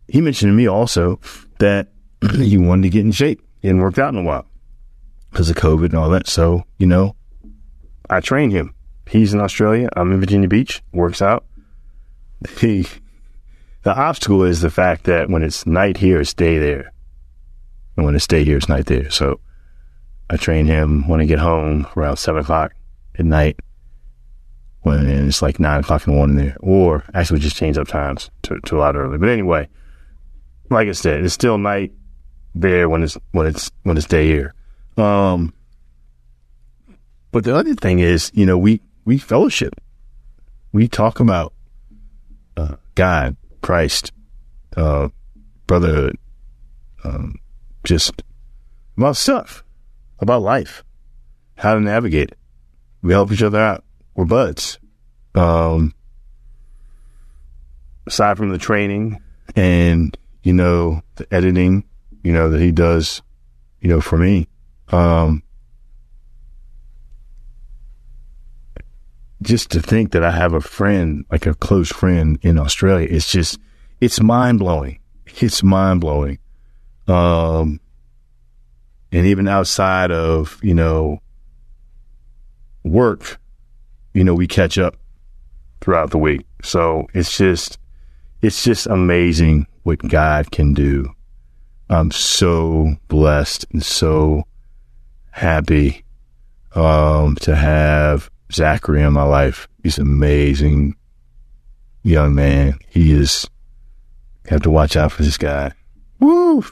he 0.09 0.21
mentioned 0.21 0.51
to 0.51 0.55
me 0.55 0.66
also 0.66 1.21
that 1.61 1.92
he 2.35 2.59
wanted 2.59 2.83
to 2.83 2.88
get 2.88 3.05
in 3.05 3.12
shape. 3.12 3.40
He 3.61 3.68
hadn't 3.68 3.83
worked 3.83 4.01
out 4.01 4.14
in 4.14 4.18
a 4.18 4.25
while 4.25 4.47
because 5.31 5.49
of 5.49 5.55
COVID 5.55 5.85
and 5.85 5.95
all 5.95 6.11
that. 6.11 6.27
So, 6.27 6.64
you 6.79 6.88
know, 6.88 7.14
I 8.11 8.18
trained 8.18 8.51
him. 8.51 8.75
He's 9.07 9.33
in 9.33 9.40
Australia. 9.40 9.90
I'm 9.95 10.11
in 10.11 10.18
Virginia 10.18 10.49
Beach. 10.49 10.83
Works 10.92 11.23
out. 11.23 11.45
He, 12.59 12.88
the 13.85 13.97
obstacle 13.97 14.42
is 14.42 14.61
the 14.61 14.71
fact 14.71 15.05
that 15.05 15.31
when 15.31 15.45
it's 15.45 15.66
night 15.66 15.99
here, 15.99 16.21
it's 16.21 16.35
day 16.35 16.59
there. 16.59 16.91
And 17.96 18.05
when 18.05 18.14
to 18.14 18.20
stay 18.20 18.44
here, 18.44 18.57
it's 18.57 18.68
night 18.68 18.87
there. 18.87 19.11
So 19.11 19.40
I 20.31 20.37
train 20.37 20.66
him 20.66 21.09
when 21.09 21.20
I 21.20 21.26
get 21.26 21.38
home 21.38 21.87
around 21.96 22.16
seven 22.16 22.42
o'clock 22.42 22.74
at 23.18 23.24
night 23.24 23.61
when 24.81 25.07
it's 25.07 25.42
like 25.42 25.61
nine 25.61 25.81
o'clock 25.81 26.07
in 26.07 26.12
the 26.12 26.16
morning 26.16 26.37
there. 26.37 26.57
Or 26.61 27.05
actually 27.14 27.40
just 27.40 27.57
change 27.57 27.78
up 27.78 27.88
times 27.88 28.31
to, 28.42 28.59
to 28.61 28.76
a 28.76 28.81
lot 28.81 28.96
early. 28.96 29.18
But 29.18 29.28
anyway, 29.28 29.68
like 30.70 30.88
I 30.88 30.92
said, 30.92 31.24
it's 31.24 31.35
still 31.35 31.59
night 31.59 31.92
there 32.55 32.88
when 32.88 33.02
it's 33.02 33.16
when 33.33 33.46
it's 33.46 33.70
when 33.83 33.96
it's 33.96 34.07
day 34.07 34.26
here. 34.26 34.55
Um, 34.96 35.52
but 37.31 37.44
the 37.44 37.55
other 37.55 37.74
thing 37.74 37.98
is, 37.98 38.31
you 38.35 38.46
know, 38.46 38.59
we 38.59 38.81
we 39.05 39.18
fellowship. 39.18 39.74
We 40.72 40.88
talk 40.88 41.20
about 41.20 41.52
uh, 42.57 42.76
God, 42.94 43.37
Christ, 43.61 44.12
uh, 44.76 45.09
brotherhood, 45.66 46.16
um, 47.05 47.35
just 47.85 48.23
about 48.97 49.16
stuff, 49.16 49.64
about 50.21 50.42
life, 50.42 50.85
how 51.57 51.75
to 51.75 51.81
navigate 51.81 52.31
it. 52.31 52.38
We 53.03 53.12
help 53.12 53.33
each 53.33 53.42
other 53.42 53.61
out. 53.61 53.85
We're 54.14 54.25
buds. 54.25 54.79
Um, 55.35 55.95
aside 58.07 58.37
from 58.37 58.51
the 58.51 58.59
training 58.59 59.21
and 59.57 60.16
you 60.42 60.53
know 60.53 61.03
the 61.16 61.27
editing, 61.33 61.85
you 62.23 62.33
know 62.33 62.51
that 62.51 62.61
he 62.61 62.73
does, 62.73 63.23
you 63.81 63.88
know 63.88 64.01
for 64.01 64.18
me, 64.18 64.49
Um, 64.92 65.42
just 69.40 69.71
to 69.71 69.81
think 69.81 70.12
that 70.12 70.23
I 70.23 70.31
have 70.31 70.53
a 70.53 70.61
friend, 70.61 71.25
like 71.31 71.47
a 71.47 71.55
close 71.55 71.90
friend 71.90 72.38
in 72.42 72.59
Australia, 72.59 73.09
it's 73.11 73.33
just, 73.33 73.59
it's 74.01 74.21
mind 74.21 74.59
blowing. 74.61 75.01
It's 75.40 75.62
mind 75.62 76.01
blowing. 76.01 76.38
Um, 77.09 77.81
and 79.11 79.27
even 79.27 79.49
outside 79.49 80.11
of, 80.11 80.59
you 80.62 80.75
know, 80.75 81.21
work, 82.85 83.38
you 84.15 84.25
know, 84.25 84.35
we 84.35 84.47
catch 84.47 84.79
up 84.79 84.97
throughout 85.81 86.11
the 86.11 86.19
week. 86.19 86.47
So 86.62 87.09
it's 87.12 87.37
just, 87.37 87.79
it's 88.41 88.65
just 88.65 88.87
amazing 88.87 89.67
what 89.83 89.99
God 89.99 90.51
can 90.51 90.75
do. 90.75 91.12
I'm 91.88 92.11
so 92.11 92.97
blessed 93.09 93.67
and 93.73 93.85
so 93.85 94.45
happy 95.31 96.05
um, 96.75 97.37
to 97.37 97.55
have 97.55 98.31
Zachary 98.53 99.03
in 99.03 99.12
my 99.12 99.25
life. 99.25 99.69
He's 99.83 99.99
an 99.99 100.07
amazing 100.07 100.97
young 102.03 102.35
man. 102.35 102.79
He 102.88 103.12
is. 103.12 103.47
Have 104.49 104.62
to 104.62 104.71
watch 104.71 104.97
out 104.97 105.12
for 105.12 105.23
this 105.23 105.38
guy. 105.38 105.73
Woo! 106.19 106.65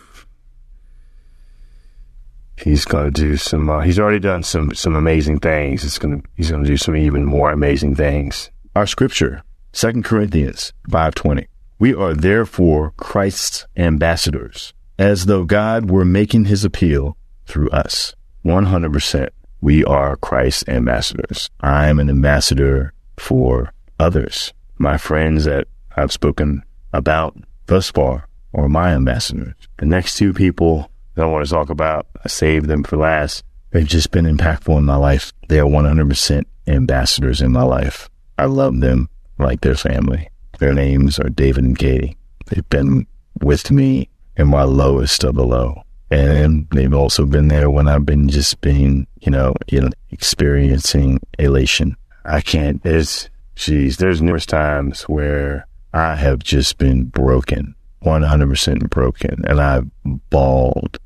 He's 2.61 2.85
gonna 2.85 3.11
do 3.11 3.37
some. 3.37 3.71
Uh, 3.71 3.81
he's 3.81 3.99
already 3.99 4.19
done 4.19 4.43
some 4.43 4.75
some 4.75 4.95
amazing 4.95 5.41
things. 5.41 5.85
It's 5.85 5.99
gonna. 5.99 6.21
He's 6.37 6.51
gonna 6.51 6.67
do 6.67 6.77
some 6.77 6.95
even 6.95 7.25
more 7.25 7.51
amazing 7.51 7.95
things. 7.97 8.51
Our 8.77 8.87
scripture, 8.87 9.43
Second 9.73 10.05
Corinthians 10.05 10.73
five 10.91 11.15
twenty. 11.15 11.49
We 11.79 11.95
are 11.95 12.13
therefore 12.13 12.93
Christ's 12.99 13.67
ambassadors, 13.77 14.75
as 14.99 15.25
though 15.25 15.45
God 15.45 15.91
were 15.91 16.05
making 16.05 16.45
His 16.45 16.65
appeal 16.65 17.17
through 17.47 17.71
us. 17.71 18.15
One 18.43 18.67
hundred 18.67 18.93
percent. 18.93 19.33
We 19.63 19.85
are 19.85 20.17
Christ's 20.17 20.69
ambassadors. 20.69 21.51
I 21.61 21.89
am 21.89 21.99
an 21.99 22.11
ambassador 22.11 22.93
for 23.19 23.73
others. 23.99 24.53
My 24.79 24.99
friends 24.99 25.45
that 25.45 25.67
I've 25.97 26.13
spoken 26.13 26.63
about 26.93 27.37
thus 27.67 27.91
far 27.91 28.27
are 28.55 28.69
my 28.69 28.93
ambassadors. 28.93 29.55
The 29.79 29.87
next 29.87 30.17
two 30.17 30.33
people 30.33 30.90
that 31.15 31.23
I 31.23 31.27
want 31.27 31.45
to 31.45 31.51
talk 31.51 31.71
about, 31.71 32.07
I 32.25 32.29
saved 32.29 32.67
them 32.67 32.83
for 32.83 32.97
last. 32.97 33.45
They've 33.71 33.87
just 33.87 34.11
been 34.11 34.25
impactful 34.25 34.77
in 34.77 34.85
my 34.85 34.97
life. 34.97 35.33
They 35.49 35.61
are 35.61 35.67
100% 35.67 36.45
ambassadors 36.67 37.41
in 37.41 37.53
my 37.53 37.63
life. 37.63 38.09
I 38.39 38.47
love 38.47 38.81
them 38.81 39.09
like 39.39 39.61
their 39.61 39.77
family. 39.77 40.29
Their 40.59 40.73
names 40.73 41.19
are 41.19 41.29
David 41.29 41.65
and 41.65 41.79
Katie. 41.79 42.17
They've 42.47 42.69
been 42.69 43.07
with 43.41 43.71
me 43.71 44.09
in 44.37 44.49
my 44.49 44.65
lowest 44.65 45.25
of 45.25 45.35
the 45.35 45.45
low. 45.45 45.83
And 46.11 46.67
they've 46.73 46.93
also 46.93 47.25
been 47.25 47.49
there 47.49 47.71
when 47.71 47.87
I've 47.87 48.05
been 48.05 48.29
just 48.29 48.61
being, 48.61 49.07
you 49.21 49.31
know, 49.31 49.55
you 49.69 49.81
know, 49.81 49.91
experiencing 50.11 51.21
elation. 51.39 51.97
I 52.25 52.41
can't, 52.41 52.83
there's, 52.83 53.31
geez, 53.55 53.99
there's 53.99 54.21
numerous 54.21 54.47
times 54.47 55.03
where 55.03 55.67
I 55.93 56.17
have 56.17 56.41
just 56.41 56.79
been 56.79 57.05
broken, 57.05 57.75
100% 58.05 58.91
broken. 58.91 59.45
And 59.47 59.61
I've 59.61 59.91
bawled 60.31 60.99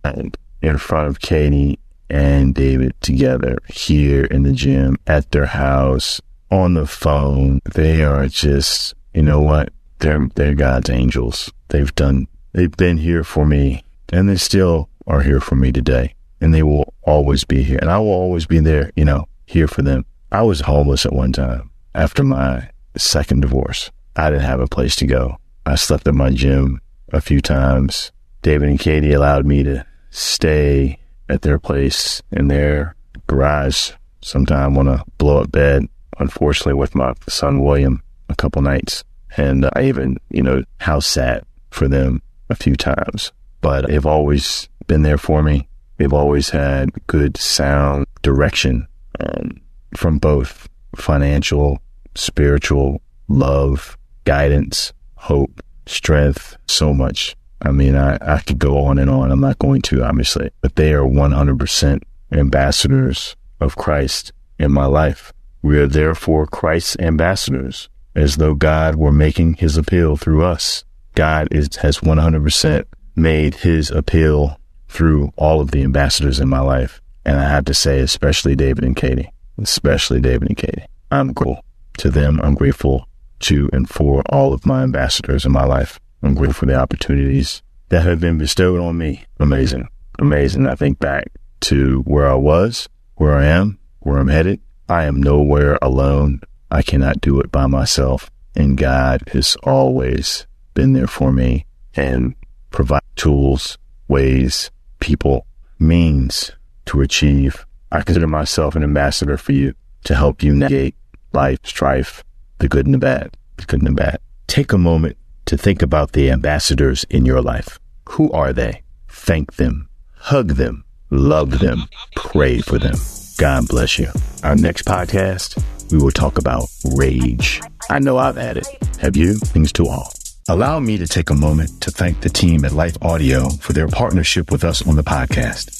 in 0.62 0.78
front 0.78 1.08
of 1.08 1.20
Katie 1.20 1.78
and 2.10 2.54
David 2.54 2.94
together 3.00 3.58
here 3.68 4.24
in 4.24 4.42
the 4.42 4.52
gym, 4.52 4.96
at 5.06 5.30
their 5.32 5.46
house, 5.46 6.20
on 6.50 6.74
the 6.74 6.86
phone. 6.86 7.60
They 7.74 8.04
are 8.04 8.28
just, 8.28 8.94
you 9.12 9.22
know 9.22 9.40
what? 9.40 9.72
They're, 9.98 10.28
they're 10.34 10.54
God's 10.54 10.90
angels. 10.90 11.50
They've 11.68 11.94
done, 11.94 12.26
they've 12.52 12.76
been 12.76 12.98
here 12.98 13.24
for 13.24 13.46
me 13.46 13.84
and 14.12 14.28
they 14.28 14.36
still 14.36 14.88
are 15.06 15.22
here 15.22 15.40
for 15.40 15.56
me 15.56 15.72
today 15.72 16.14
and 16.40 16.52
they 16.52 16.62
will 16.62 16.92
always 17.02 17.44
be 17.44 17.62
here 17.62 17.78
and 17.80 17.90
I 17.90 17.98
will 17.98 18.12
always 18.12 18.46
be 18.46 18.60
there, 18.60 18.90
you 18.96 19.04
know, 19.04 19.26
here 19.46 19.68
for 19.68 19.82
them. 19.82 20.04
I 20.30 20.42
was 20.42 20.60
homeless 20.60 21.06
at 21.06 21.12
one 21.12 21.32
time 21.32 21.70
after 21.94 22.22
my 22.22 22.70
second 22.96 23.40
divorce. 23.40 23.90
I 24.16 24.30
didn't 24.30 24.44
have 24.44 24.60
a 24.60 24.66
place 24.66 24.96
to 24.96 25.06
go. 25.06 25.38
I 25.66 25.74
slept 25.76 26.06
at 26.06 26.14
my 26.14 26.30
gym 26.30 26.80
a 27.14 27.20
few 27.20 27.40
times. 27.40 28.12
David 28.42 28.68
and 28.68 28.78
Katie 28.78 29.12
allowed 29.12 29.46
me 29.46 29.62
to 29.62 29.86
stay 30.10 30.98
at 31.28 31.42
their 31.42 31.58
place 31.58 32.22
in 32.30 32.48
their 32.48 32.94
garage 33.26 33.92
sometime 34.20 34.76
on 34.76 34.88
a 34.88 35.04
blow 35.18 35.38
up 35.42 35.50
bed, 35.50 35.86
unfortunately 36.18 36.74
with 36.74 36.94
my 36.94 37.14
son 37.28 37.60
William 37.60 38.02
a 38.28 38.34
couple 38.34 38.62
nights. 38.62 39.04
And 39.36 39.68
I 39.74 39.84
even, 39.84 40.18
you 40.30 40.42
know, 40.42 40.62
house 40.80 41.06
sat 41.06 41.46
for 41.70 41.88
them 41.88 42.22
a 42.50 42.54
few 42.54 42.76
times, 42.76 43.32
but 43.60 43.86
they've 43.86 44.06
always 44.06 44.68
been 44.86 45.02
there 45.02 45.18
for 45.18 45.42
me. 45.42 45.68
They've 45.96 46.12
always 46.12 46.50
had 46.50 46.90
good 47.06 47.36
sound 47.36 48.06
direction 48.22 48.86
um, 49.20 49.60
from 49.96 50.18
both 50.18 50.68
financial, 50.96 51.80
spiritual, 52.14 53.00
love, 53.28 53.96
guidance, 54.24 54.92
hope, 55.16 55.62
strength, 55.86 56.56
so 56.66 56.92
much. 56.92 57.36
I 57.62 57.70
mean, 57.70 57.96
I, 57.96 58.18
I 58.20 58.40
could 58.40 58.58
go 58.58 58.84
on 58.84 58.98
and 58.98 59.10
on. 59.10 59.30
I'm 59.30 59.40
not 59.40 59.58
going 59.58 59.82
to, 59.82 60.04
obviously, 60.04 60.50
but 60.60 60.76
they 60.76 60.92
are 60.92 61.02
100% 61.02 62.02
ambassadors 62.32 63.36
of 63.60 63.76
Christ 63.76 64.32
in 64.58 64.72
my 64.72 64.86
life. 64.86 65.32
We 65.62 65.78
are 65.78 65.86
therefore 65.86 66.46
Christ's 66.46 66.96
ambassadors, 66.98 67.88
as 68.14 68.36
though 68.36 68.54
God 68.54 68.96
were 68.96 69.12
making 69.12 69.54
his 69.54 69.76
appeal 69.76 70.16
through 70.16 70.44
us. 70.44 70.84
God 71.14 71.48
is, 71.50 71.76
has 71.76 71.98
100% 71.98 72.84
made 73.16 73.54
his 73.54 73.90
appeal 73.90 74.58
through 74.88 75.32
all 75.36 75.60
of 75.60 75.70
the 75.70 75.82
ambassadors 75.82 76.40
in 76.40 76.48
my 76.48 76.60
life. 76.60 77.00
And 77.24 77.38
I 77.38 77.48
have 77.48 77.64
to 77.66 77.74
say, 77.74 78.00
especially 78.00 78.54
David 78.54 78.84
and 78.84 78.94
Katie, 78.94 79.32
especially 79.58 80.20
David 80.20 80.48
and 80.48 80.56
Katie. 80.56 80.84
I'm 81.10 81.32
grateful 81.32 81.64
to 81.98 82.10
them. 82.10 82.40
I'm 82.42 82.54
grateful 82.54 83.08
to 83.40 83.68
and 83.72 83.88
for 83.88 84.22
all 84.30 84.52
of 84.52 84.66
my 84.66 84.82
ambassadors 84.82 85.44
in 85.44 85.52
my 85.52 85.64
life. 85.64 86.00
I'm 86.22 86.34
grateful 86.34 86.60
for 86.60 86.66
the 86.66 86.74
opportunities 86.74 87.62
that 87.90 88.02
have 88.02 88.20
been 88.20 88.38
bestowed 88.38 88.80
on 88.80 88.96
me. 88.96 89.24
Amazing. 89.38 89.88
Amazing. 90.18 90.66
I 90.66 90.74
think 90.74 90.98
back 90.98 91.26
to 91.62 92.00
where 92.02 92.28
I 92.28 92.34
was, 92.34 92.88
where 93.16 93.34
I 93.34 93.44
am, 93.46 93.78
where 94.00 94.18
I'm 94.18 94.28
headed. 94.28 94.60
I 94.88 95.04
am 95.04 95.22
nowhere 95.22 95.78
alone. 95.80 96.40
I 96.70 96.82
cannot 96.82 97.20
do 97.20 97.40
it 97.40 97.50
by 97.50 97.66
myself. 97.66 98.30
And 98.54 98.78
God 98.78 99.22
has 99.32 99.56
always 99.62 100.46
been 100.74 100.92
there 100.92 101.06
for 101.06 101.32
me 101.32 101.66
and 101.94 102.34
provide 102.70 103.02
tools, 103.16 103.78
ways, 104.08 104.70
people, 105.00 105.46
means 105.78 106.52
to 106.86 107.00
achieve. 107.00 107.66
I 107.90 108.02
consider 108.02 108.26
myself 108.26 108.76
an 108.76 108.82
ambassador 108.82 109.36
for 109.36 109.52
you 109.52 109.74
to 110.04 110.14
help 110.14 110.42
you 110.42 110.54
navigate 110.54 110.96
life, 111.32 111.58
strife, 111.64 112.24
the 112.58 112.68
good 112.68 112.86
and 112.86 112.94
the 112.94 112.98
bad, 112.98 113.36
the 113.56 113.64
good 113.64 113.80
and 113.80 113.88
the 113.88 114.02
bad. 114.02 114.18
Take 114.46 114.72
a 114.72 114.78
moment 114.78 115.16
to 115.46 115.56
think 115.56 115.82
about 115.82 116.12
the 116.12 116.30
ambassadors 116.30 117.04
in 117.10 117.24
your 117.24 117.42
life. 117.42 117.78
Who 118.10 118.30
are 118.32 118.52
they? 118.52 118.82
Thank 119.08 119.54
them, 119.54 119.88
hug 120.16 120.48
them, 120.54 120.84
love 121.10 121.58
them, 121.58 121.84
pray 122.16 122.60
for 122.60 122.78
them. 122.78 122.96
God 123.38 123.68
bless 123.68 123.98
you. 123.98 124.08
Our 124.42 124.54
next 124.54 124.84
podcast, 124.84 125.62
we 125.90 125.98
will 125.98 126.12
talk 126.12 126.38
about 126.38 126.68
rage. 126.96 127.60
I 127.90 127.98
know 127.98 128.18
I've 128.18 128.36
had 128.36 128.56
it. 128.56 128.66
Have 129.00 129.16
you? 129.16 129.34
Things 129.34 129.72
to 129.72 129.88
all. 129.88 130.12
Allow 130.48 130.78
me 130.80 130.98
to 130.98 131.06
take 131.06 131.30
a 131.30 131.34
moment 131.34 131.80
to 131.80 131.90
thank 131.90 132.20
the 132.20 132.28
team 132.28 132.64
at 132.64 132.72
Life 132.72 132.96
Audio 133.02 133.48
for 133.48 133.72
their 133.72 133.88
partnership 133.88 134.50
with 134.52 134.62
us 134.62 134.86
on 134.86 134.96
the 134.96 135.02
podcast. 135.02 135.70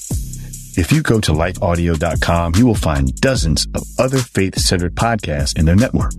If 0.77 0.91
you 0.91 1.03
go 1.03 1.21
to 1.21 1.33
lifeaudio.com, 1.33 2.55
you 2.57 2.67
will 2.67 2.75
find 2.75 3.15
dozens 3.21 3.67
of 3.75 3.83
other 3.99 4.19
faith 4.19 4.59
centered 4.59 4.95
podcasts 4.95 5.57
in 5.59 5.67
their 5.67 5.77
network. 5.77 6.15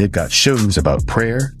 They've 0.00 0.10
got 0.10 0.32
shows 0.32 0.78
about 0.78 1.06
prayer, 1.06 1.52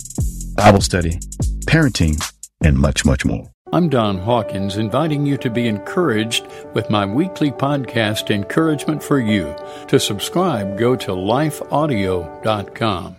Bible 0.54 0.80
study, 0.80 1.18
parenting, 1.66 2.16
and 2.62 2.78
much, 2.78 3.04
much 3.04 3.26
more. 3.26 3.50
I'm 3.70 3.90
Don 3.90 4.16
Hawkins, 4.16 4.78
inviting 4.78 5.26
you 5.26 5.36
to 5.36 5.50
be 5.50 5.68
encouraged 5.68 6.46
with 6.72 6.88
my 6.88 7.04
weekly 7.04 7.50
podcast, 7.50 8.34
Encouragement 8.34 9.02
for 9.02 9.20
You. 9.20 9.54
To 9.88 10.00
subscribe, 10.00 10.78
go 10.78 10.96
to 10.96 11.10
lifeaudio.com. 11.10 13.16